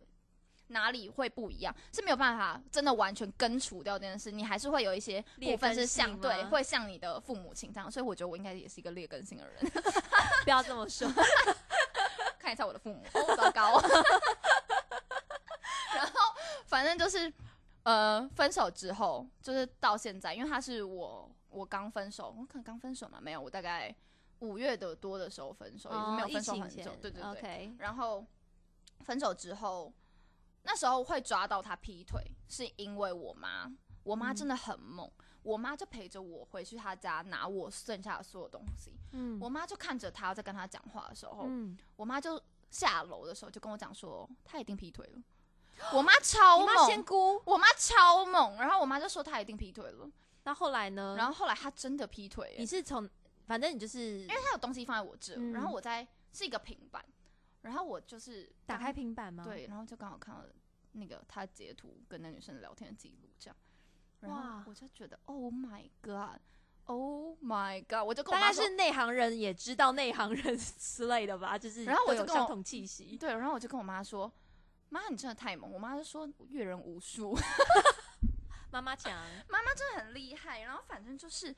[0.71, 9.55] 哪里会不一样是没有办法真的完全根除掉这件事，你还是会有一些部分是像对，会像你的父母亲这样，所以我觉得我应该也是一个劣根性的人。
[10.45, 11.09] 不要这么说，
[12.37, 13.81] 看一下我的父母，哦，糟糕。
[15.95, 16.13] 然后
[16.67, 17.33] 反正就是
[17.81, 23.91] 呃，分手之后就是到现在，因为他是我我刚分手，我可能刚分手嘛，没有，我大概
[24.39, 27.73] 五月的多的时候分手，也是没有哦分手很久，对对对。
[27.77, 28.25] 然后
[29.01, 29.93] 分手之后，
[30.63, 33.71] 那时候会抓到他劈腿，是因为我妈，
[34.03, 35.09] 我妈嗯真的很猛，
[35.43, 45.21] 我妈就陪着我回去他家拿我剩下的所有东西，嗯我妈就看着他在跟他讲话的时候，嗯，我妈就下楼的时候就跟我讲说，他一定劈腿了。
[45.93, 50.11] 我妈超猛，估，我妈超猛，然后我妈就说他一定劈腿了，
[50.43, 51.15] 那后来呢？
[51.17, 53.09] 然后后来他真的劈腿了你是从，
[53.49, 57.03] 反正你就是因为他有东西放在我这，嗯然后我在是一个平板，
[57.63, 60.43] 然后我就是打开平板吗？，对，然后就刚好看到
[60.91, 63.57] 那个他截图跟那女生聊天的记录，这样，
[64.19, 73.17] 然哇后我就觉得，Oh my God，Oh my God，我就跟我大妈是内行人也知道内行人 之类的吧，就是然后我就跟我都有相同气息。
[73.17, 74.31] 对，然后我就跟我妈说，
[74.89, 77.35] 妈，你真的太猛，我妈就说阅人无数，
[78.71, 79.11] 妈妈强，
[79.75, 80.61] 真的很厉害。
[80.61, 81.55] 然后反正就是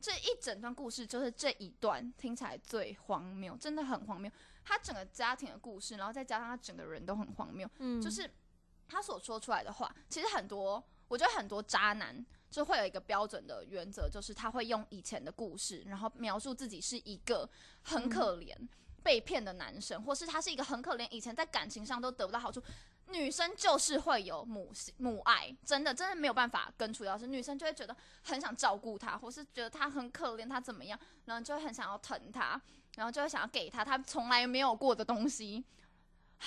[0.00, 4.30] 这一整段故事，就是这一段听起来最荒谬，真的很荒谬。
[4.64, 8.28] 他整个家庭的故事，然后再加上他整个人都很荒谬，嗯，就是
[8.88, 17.48] 他所说出来的话，其实很多，我觉得很多渣男就会有一个标准的原则，就是他会用以前的故事，然后描述自己是一个
[17.82, 18.54] 很可怜、
[19.02, 22.62] 被骗的男生，或是他是一个很可怜，以前在感情上都得不到好处。
[23.08, 32.60] 女生就是会有母性母爱，真的真的没有办法根除掉，是女生就会觉得很想照顾他，或是觉得他很可怜，他怎么样，然后就会很想要疼他，
[32.96, 35.64] 然后就会想要给他他从来没有过的东西。
[36.38, 36.46] 唉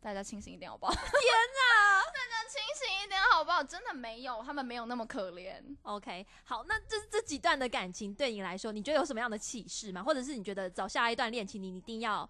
[0.00, 0.92] 大家清醒一点好不好？
[0.92, 3.62] 天哪，大家清醒一点好不好？
[3.62, 5.62] 真的没有，他们没有那么可怜。
[5.80, 10.02] OK，好，那这这几段的感情对你来说，你觉得有什么样的启示吗？
[10.02, 12.28] 或者是你觉得找下一段恋情，你一定要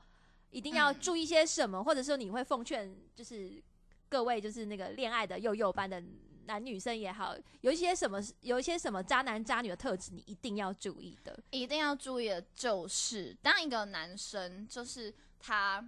[0.55, 1.83] 一定要嗯注意些什么？
[1.83, 3.61] 或者说你会奉劝，就是
[4.09, 6.01] 各位就是那个恋爱的幼幼班的
[6.47, 11.37] 男女生也好，有一些什么有一些什么渣男渣女的特质，你一定要注意的。
[11.51, 15.85] 一定要注意的就是，当一个男生就是他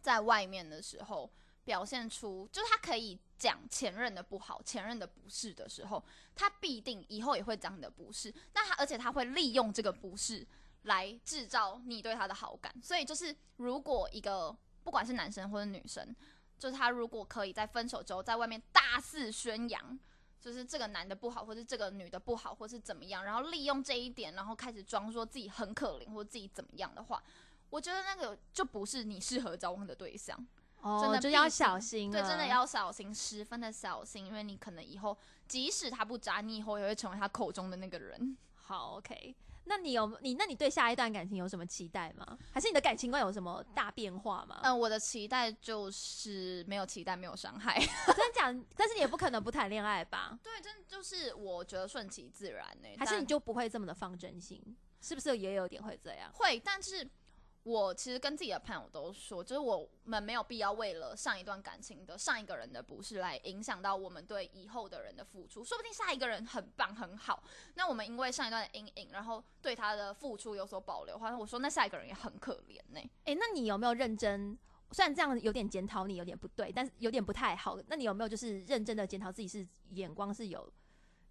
[0.00, 1.30] 在外面的时候
[1.64, 6.04] 表现出，就是他可以讲前任的不好、前任的不是的时候，
[6.34, 8.34] 他必定以后也会讲你的不是。
[8.54, 10.44] 那他而且他会利用这个不是
[10.82, 12.74] 来制造你对他的好感。
[12.82, 16.14] 所以就是，如果一个不管是男生或者女生，
[16.58, 19.98] 就是他如果可以在分手之后在外面大肆宣扬。
[20.42, 27.22] 就是这个男的不好，或是这个女的不好，或是怎么样，然后利用这一点，然后开始装说自己很可怜，或自己怎么样的话，
[27.70, 30.36] 我觉得那个就不是你适合交往的对象。
[30.80, 35.16] 哦真的就要小心，对，真的要小心，十分的小心，因为你可能以后
[35.46, 38.36] 即使他不渣，你以后也会成为他口中的那个人。
[38.56, 39.36] 好 OK。
[39.64, 42.38] 那你有你那你对下一段感情有什么期待吗？
[42.52, 44.60] 还是你的感情观有什么大变化吗？
[44.64, 47.78] 嗯、我的期待就是没有期待，没有伤害。
[48.06, 50.38] 真的讲，但是你也不可能不谈恋爱吧？
[50.42, 54.60] 对，真的就是我觉得顺其自然呢、还是你就不会这么的放真心？
[55.00, 56.30] 是不是也有点会这样？
[56.34, 57.08] 会，但是
[57.64, 65.62] 我其实跟自己的朋友都说，就是我们没有必要为了上一段感情的上一个人的不是来影响到我们对以后的人的付出。
[65.62, 67.42] 说不定下一个人很棒很好，
[67.74, 74.58] 那我们因为上一段的阴影，然后对他的付出有所保留，好像我说那下一个人也很可怜呢、诶，那你有没有认真？
[74.90, 77.78] 虽然这样有点检讨你有点不对，但是有点不太好。
[77.86, 80.70] 那你有没有就是认真的检讨自己是眼光是有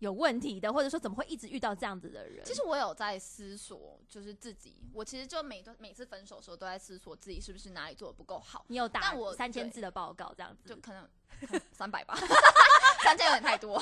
[0.02, 2.44] 有问题的，或者说怎么会一直遇到这样子的人？
[2.44, 8.66] 其实我有在思索，就是自己，我其实就每段每次分手的时候都在思索自己是不是哪里做的不够好。
[8.68, 11.08] 你有打我三千字的报告这样子，就可能
[11.72, 12.16] 三百吧，
[13.06, 13.80] 三千有点太多。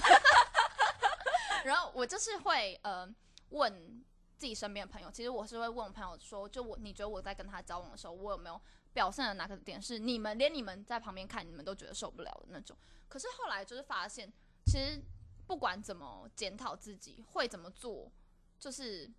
[1.63, 3.07] 然后我就是会呃
[3.51, 4.03] 问
[4.35, 8.59] 自己身边的朋友，其实我是会问我朋友说，就我你觉得我在跟他交往的时候，我有没有
[8.91, 12.77] 表现的哪个点是你们连你们在旁边看你们都觉得受不了的那种？
[13.07, 14.29] 可是后来就是发现，
[14.65, 15.01] 其实
[15.49, 18.11] 不管怎么检讨自己，会怎么做，
[18.59, 19.09] 就是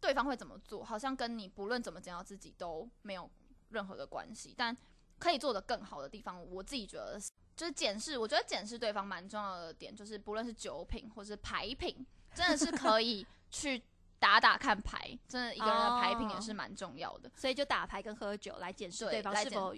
[0.00, 3.30] 对方会怎么做，好像跟你不论怎么检讨自己都没有
[3.68, 4.74] 任何的关系，但。
[5.18, 13.80] 可以做得更好的地方，我自己觉得是就是检视，我觉得检视对方蛮重要的点，就是不论是酒品或是牌品，真的是可以去
[14.18, 19.72] 打打看牌，真的一个人的牌品也是蛮重要的，所以就打牌跟喝酒来检视对对方是否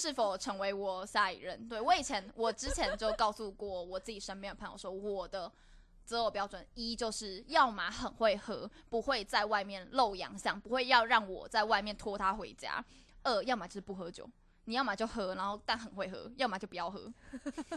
[0.00, 1.68] 是否成为我下一任。
[1.68, 5.52] 对我以前，我之前就告诉过我自己身边的朋友说，我的。
[6.02, 12.82] 择偶标准一就是要么很会喝，不会在外面露洋相，不会要让我在外面拖他回家；
[13.22, 14.28] 二要么就是不喝酒，
[14.64, 17.12] 你要么就喝，然后但很会喝，要么就不要喝。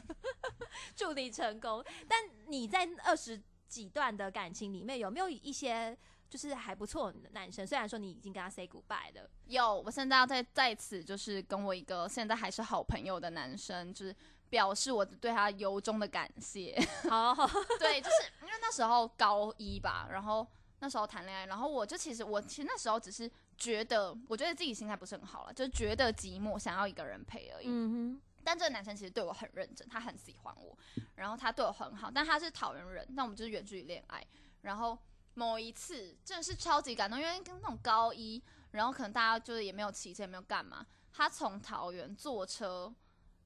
[0.95, 1.85] 祝你成功。
[2.07, 5.95] 但你在二十几段的感情里面，有没有一些
[6.33, 7.65] 就是还不错的男生？
[7.67, 14.15] 虽然说你已经跟他 say goodbye 了，有，我现在要在在此就是跟我一个现在还是好朋友的男生，就是
[14.49, 16.75] 表示我对他由衷的感谢。
[17.07, 20.47] 好好 对，就是因为那时候高一吧，然后
[20.79, 27.67] 那时候谈恋爱，然后我就其实我其实那时候只是觉得，我觉得自己心态不是很好了，就是觉得寂寞，想要一个人陪而已。
[27.69, 30.75] 嗯但这个男生其实对我很认真，他很喜欢我，
[31.13, 34.25] 然后他对我很好，但他是桃园人，那我们就是远距离恋爱。
[34.63, 34.97] 然后
[35.35, 42.93] 某一次真的是超级感动，因为跟那种高一，然后可能大家就是也没有骑车，也没有干嘛，他从桃园坐车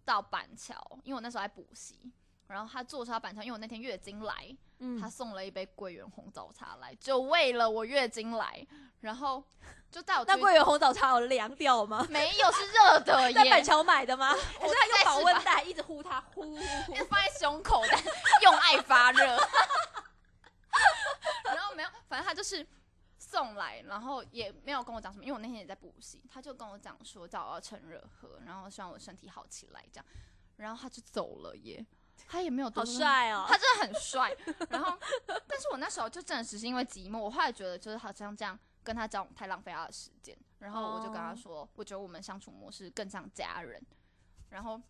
[0.06, 2.12] 到板桥，因为我那时候在补习，
[2.48, 8.66] 然后他坐车到板桥，因为我那天月经来，嗯他送了一杯桂圆红枣茶来，就为了我月经来，
[9.02, 9.44] 然后
[9.90, 12.06] 就带我去 那桂圆红枣茶有凉掉吗？
[12.10, 14.34] 没有是热的在板，桥买的吗？
[14.60, 16.58] 我是他用保温袋一直呼他呼呼
[16.88, 16.96] 呼？
[17.06, 18.02] 放在胸口，但
[18.44, 19.38] 用爱发热。
[22.18, 22.68] 然后没有，反正他就是
[23.20, 30.06] 送来，然后也没有跟我讲什么，因为我那天也在补习，他就跟我讲说叫我要趁热喝，然后希望我身体好起来这样，
[30.58, 31.86] 然后他就走了耶，
[32.28, 33.46] 他也没有多好帅哦！
[33.48, 34.36] 他真的很帅。
[34.70, 43.82] 然后，但是我那时候就真的只是因为寂寞，我后来觉得就是好像这样跟他交往太浪费他的时间，然后我就跟他说，我觉得我们相处模式更像家人。
[44.50, 44.82] 然后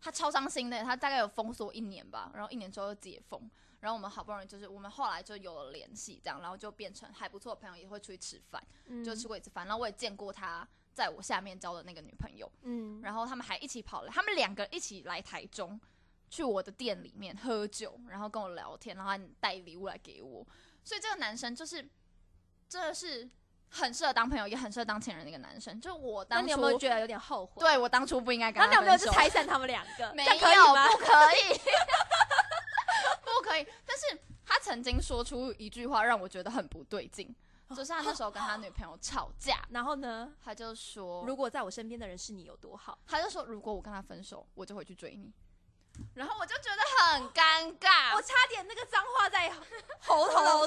[0.00, 3.50] 他超伤心的，他大概有封锁一年吧，然后一年之后又解封。
[3.80, 9.66] 然后我们好不容易就是我们后来就有了联系，这样，然后就变成还不错的朋友，也会出去吃饭，嗯就吃过一次饭。
[9.66, 15.78] 然后我也见过他在我下面交的那个女朋友，嗯，然后他们还一起跑来，他们两个一起来台中，
[16.30, 20.46] 去我的店里面喝酒，然后跟我聊天，然后还带礼物来给我。
[20.82, 21.86] 所以这个男生就是
[22.68, 23.28] 真的是
[23.68, 25.80] 很适合当朋友，也很适合当情人的一个男生。
[25.80, 29.12] 就我当初，那你有没有觉得有点后悔？，对我当初不应该跟他那你有没有他分手？
[29.12, 30.14] 就拆散他们两个？
[30.14, 31.60] 没有，不可以，
[33.84, 37.34] 但是他曾经说出一句话让我觉得很不对劲，
[37.70, 40.32] 就是他那时候跟他女朋友吵架，然后呢？
[40.44, 42.98] 他就说，如果在我身边的人是你有多好？
[43.06, 45.32] 他就说如果我跟他分手，我就会去追你。
[46.12, 49.50] 然后我就觉得很尴尬， 我差点那个脏话在
[50.00, 50.44] 喉头。
[50.44, 50.60] 然后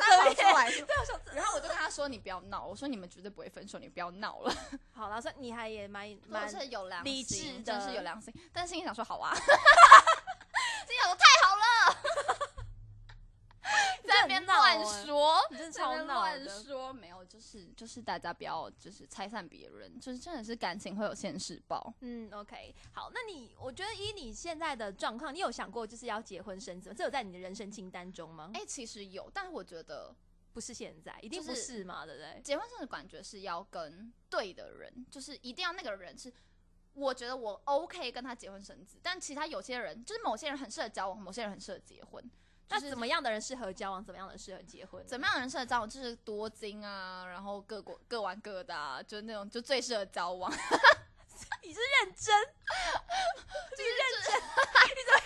[1.54, 4.52] 我就跟他说：“你不要闹。”我说：“你们绝对不会分手，你不要闹了。
[4.92, 8.34] 好了，所以你还也蛮”蛮我是有良理心，的是有良心。
[8.52, 11.64] 但是心里想说：“好啊。”心里想说：“太好了。”
[14.20, 16.50] 在那边乱说，你真的乱。
[16.50, 21.94] 说，没有，就是就是大家不要就是拆散别人，就是真的是感情会有现世报。
[22.02, 26.96] 嗯，OK，好，那你我觉得以你现在的状况，你有想过就是要结婚生子吗？
[26.98, 28.52] 这有在你的人生清单中吗？
[28.54, 30.14] 哎、其实有，但是我觉得
[30.52, 32.42] 不是现在，一定不是是嘛，对不对？
[32.42, 36.32] 结婚生子感觉是要跟对的人，就是一定要那个人是，
[36.94, 42.24] 我觉得我 OK 跟他结婚生子，但其他有些人就是某些人很适合交往，某些人很适合结婚。
[42.70, 44.04] 就是那怎么样的人适合交往？
[44.04, 45.06] 怎么样的人适合结婚？
[45.08, 45.90] 怎么样的人适合交往？
[45.90, 50.52] 就是多金啊，然后各国各玩各的啊，就是那种就最适合交往。
[51.64, 52.36] 你是认真，
[53.72, 54.36] 你是 认真，
[54.96, 55.20] 你怎么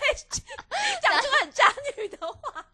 [1.02, 2.66] 讲出很渣女的话？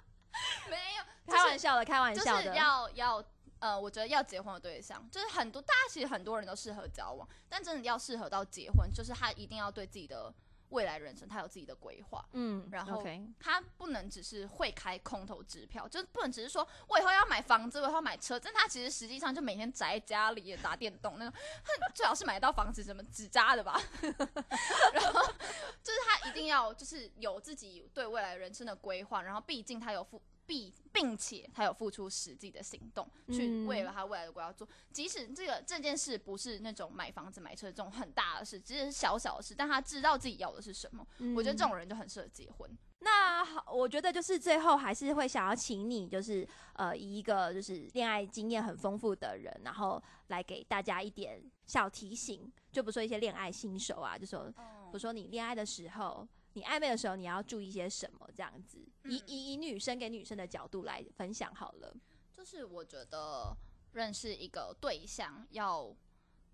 [0.69, 1.05] 没有，
[1.35, 2.55] 开玩笑的，开玩就是笑的。
[2.55, 3.25] 要要
[3.59, 10.33] 呃，我觉得要结婚的对象，就是很多大家其实很多人都适合交往，但真的要适合到结婚，就是他一定要对自己的
[10.71, 12.25] 未来人生他有自己的规划。
[12.33, 13.05] 嗯，然后
[13.39, 25.23] 他不能只是会开空头支票，就是不能只是说我以后要买房子，我以后要买车，但他其实实际上就每天宅在家里打电动那种，他最好是买到房子什么纸扎的吧， 然后
[25.83, 30.21] 就是他一定要就是有自己对未来人生的规划，然后毕竟他有付。
[30.51, 34.69] 必并且他有付出实际的行动，去嗯为了他未来的规划做。
[34.91, 41.07] 即使这个这件事不是那种买房子、买车这种很大的事，只是小小的事，但他知道自己要的是什么。
[41.37, 42.69] 我觉得这种人就很适合结婚。
[42.99, 61.95] 那好，我觉得就是最后还是会想要请你，就是呃，以一个就是恋爱经验很丰富的人，然后来给大家一点小提醒，就比如说一些恋爱新手啊，就说比如说你恋爱的时候，你暧昧的时候，你要注意些什么，这样子，以嗯以以女生给女生的角度来分享好了。
[62.35, 63.57] 就是我觉得
[63.93, 65.95] 认识一个对象要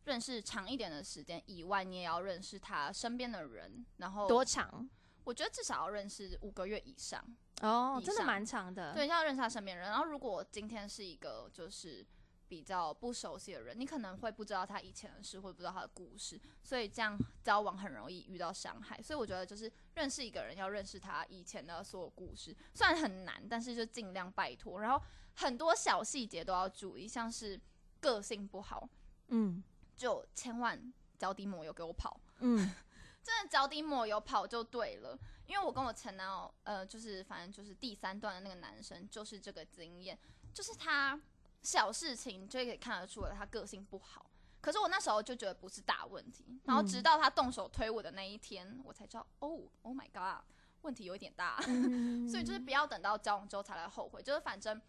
[0.04, 4.88] 认识长一点的时间以外，你也要认识他身边的人，然后多长？
[5.24, 7.20] 我觉得至少要认识五个月以上，
[7.60, 8.94] 哦，上真的蛮长的。
[8.94, 9.88] 对，要认识他身边人。
[9.88, 12.06] 然后如果今天是一个就是
[12.48, 19.00] 比较不熟悉的人，你可能会不知道他以前的事，或者不知道他的故事，所以这样交往很容易遇到伤害。
[19.02, 24.80] 所以我觉得就是认识一个人要认识他以前的所有故事，虽然很难，但是就尽量拜托。
[24.80, 27.60] 然后很多小细节都要注意，像是
[28.00, 28.88] 个性不好，
[29.28, 29.62] 嗯
[29.96, 32.20] 就千万脚底抹油给我跑。
[32.40, 32.56] 嗯
[33.22, 35.18] 真的脚底抹油跑就对了，
[35.48, 40.16] 因为我跟我前男友，呃，就是反正就是第三段的那个男生，就是这个经验，
[40.54, 41.20] 就是他
[41.66, 50.44] 小事情就可以看得出来他个性不好，可是我那时候就觉得不是大问题，然后直到他动手推我的那一天，我才知道，哦，Oh my god，
[50.82, 54.80] 问题有一点大，嗯所以就是不要等到交往之后才来后悔，就是反正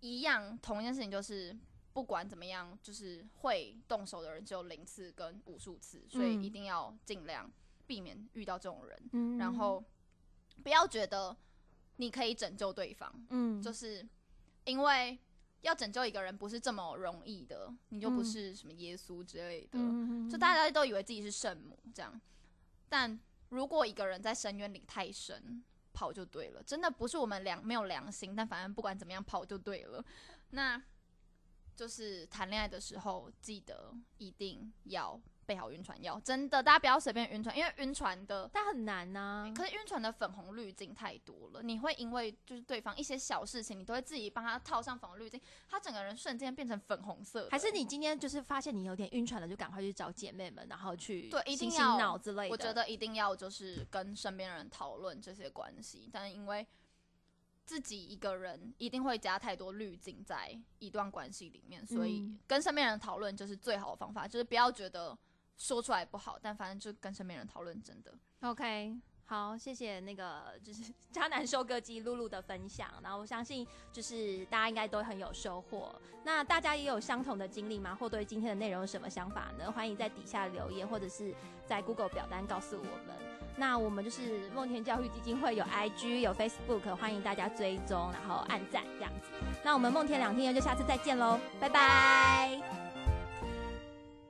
[0.00, 1.56] 一样同一件事情，就是
[1.92, 6.42] 不管怎么样，就是会动手的人只有零次跟无数次，所以嗯。
[6.42, 7.48] 一定要尽量
[7.86, 9.38] 避免遇到这种人，嗯。
[9.38, 9.84] 然后
[10.64, 11.36] 不要觉得
[11.98, 13.62] 你可以拯救对方，嗯。
[13.62, 14.04] 就是
[14.64, 15.16] 因为
[15.62, 22.20] 要拯救一个人不是这么容易的，你就不嗯是什么耶稣之类的，嗯就大家都以为自己是圣母这样，
[22.88, 26.62] 但如果一个人在深渊里太深，跑就对了。
[26.62, 30.04] 真的不是我们良没有良心，但反正不管怎么样跑就对了。
[30.50, 30.82] 那
[31.74, 35.20] 就是谈恋爱的时候，记得一定要。
[35.44, 39.52] 备好晕船药，真的，大家不要随便晕船，因为晕船的，但很难呐。
[39.54, 47.48] 可是晕船的粉红滤镜太多了，你会因为就是对方一些小事情，你都会自己帮他套上粉红滤镜，他整个人瞬间变成粉红色。
[47.50, 52.50] 还是你今天就是发现你有点晕船了，就赶快去找姐妹们，然后去对，一定要脑之类的。
[52.50, 56.66] 我觉得一定要就是跟身边人讨论这些关系，但因为
[57.64, 65.18] 自己一个人一定会加太多滤镜在一段关系里面，所以跟身边人讨论就是最好的方法，就是不要觉得。
[65.62, 68.96] 说出来不好，但反正就跟身边人讨论，真的 OK。
[69.24, 75.94] 好，谢谢那个 就是渣男收割机露露的分享，然后我相信就是大家应该都很有收获。
[76.24, 77.94] 那大家也有相同的经历吗？
[77.94, 79.70] 或对今天的内容有什么想法呢？
[79.70, 81.32] 欢迎在底下留言，或者是
[81.64, 83.16] 在 Google 表单告诉我们。
[83.56, 89.28] 那我们就是梦田教育基金会有 IG 有 Facebook，欢迎大家追踪，然后按赞这样子。
[89.62, 92.81] 那我们梦田两天就下次再见喽，拜拜。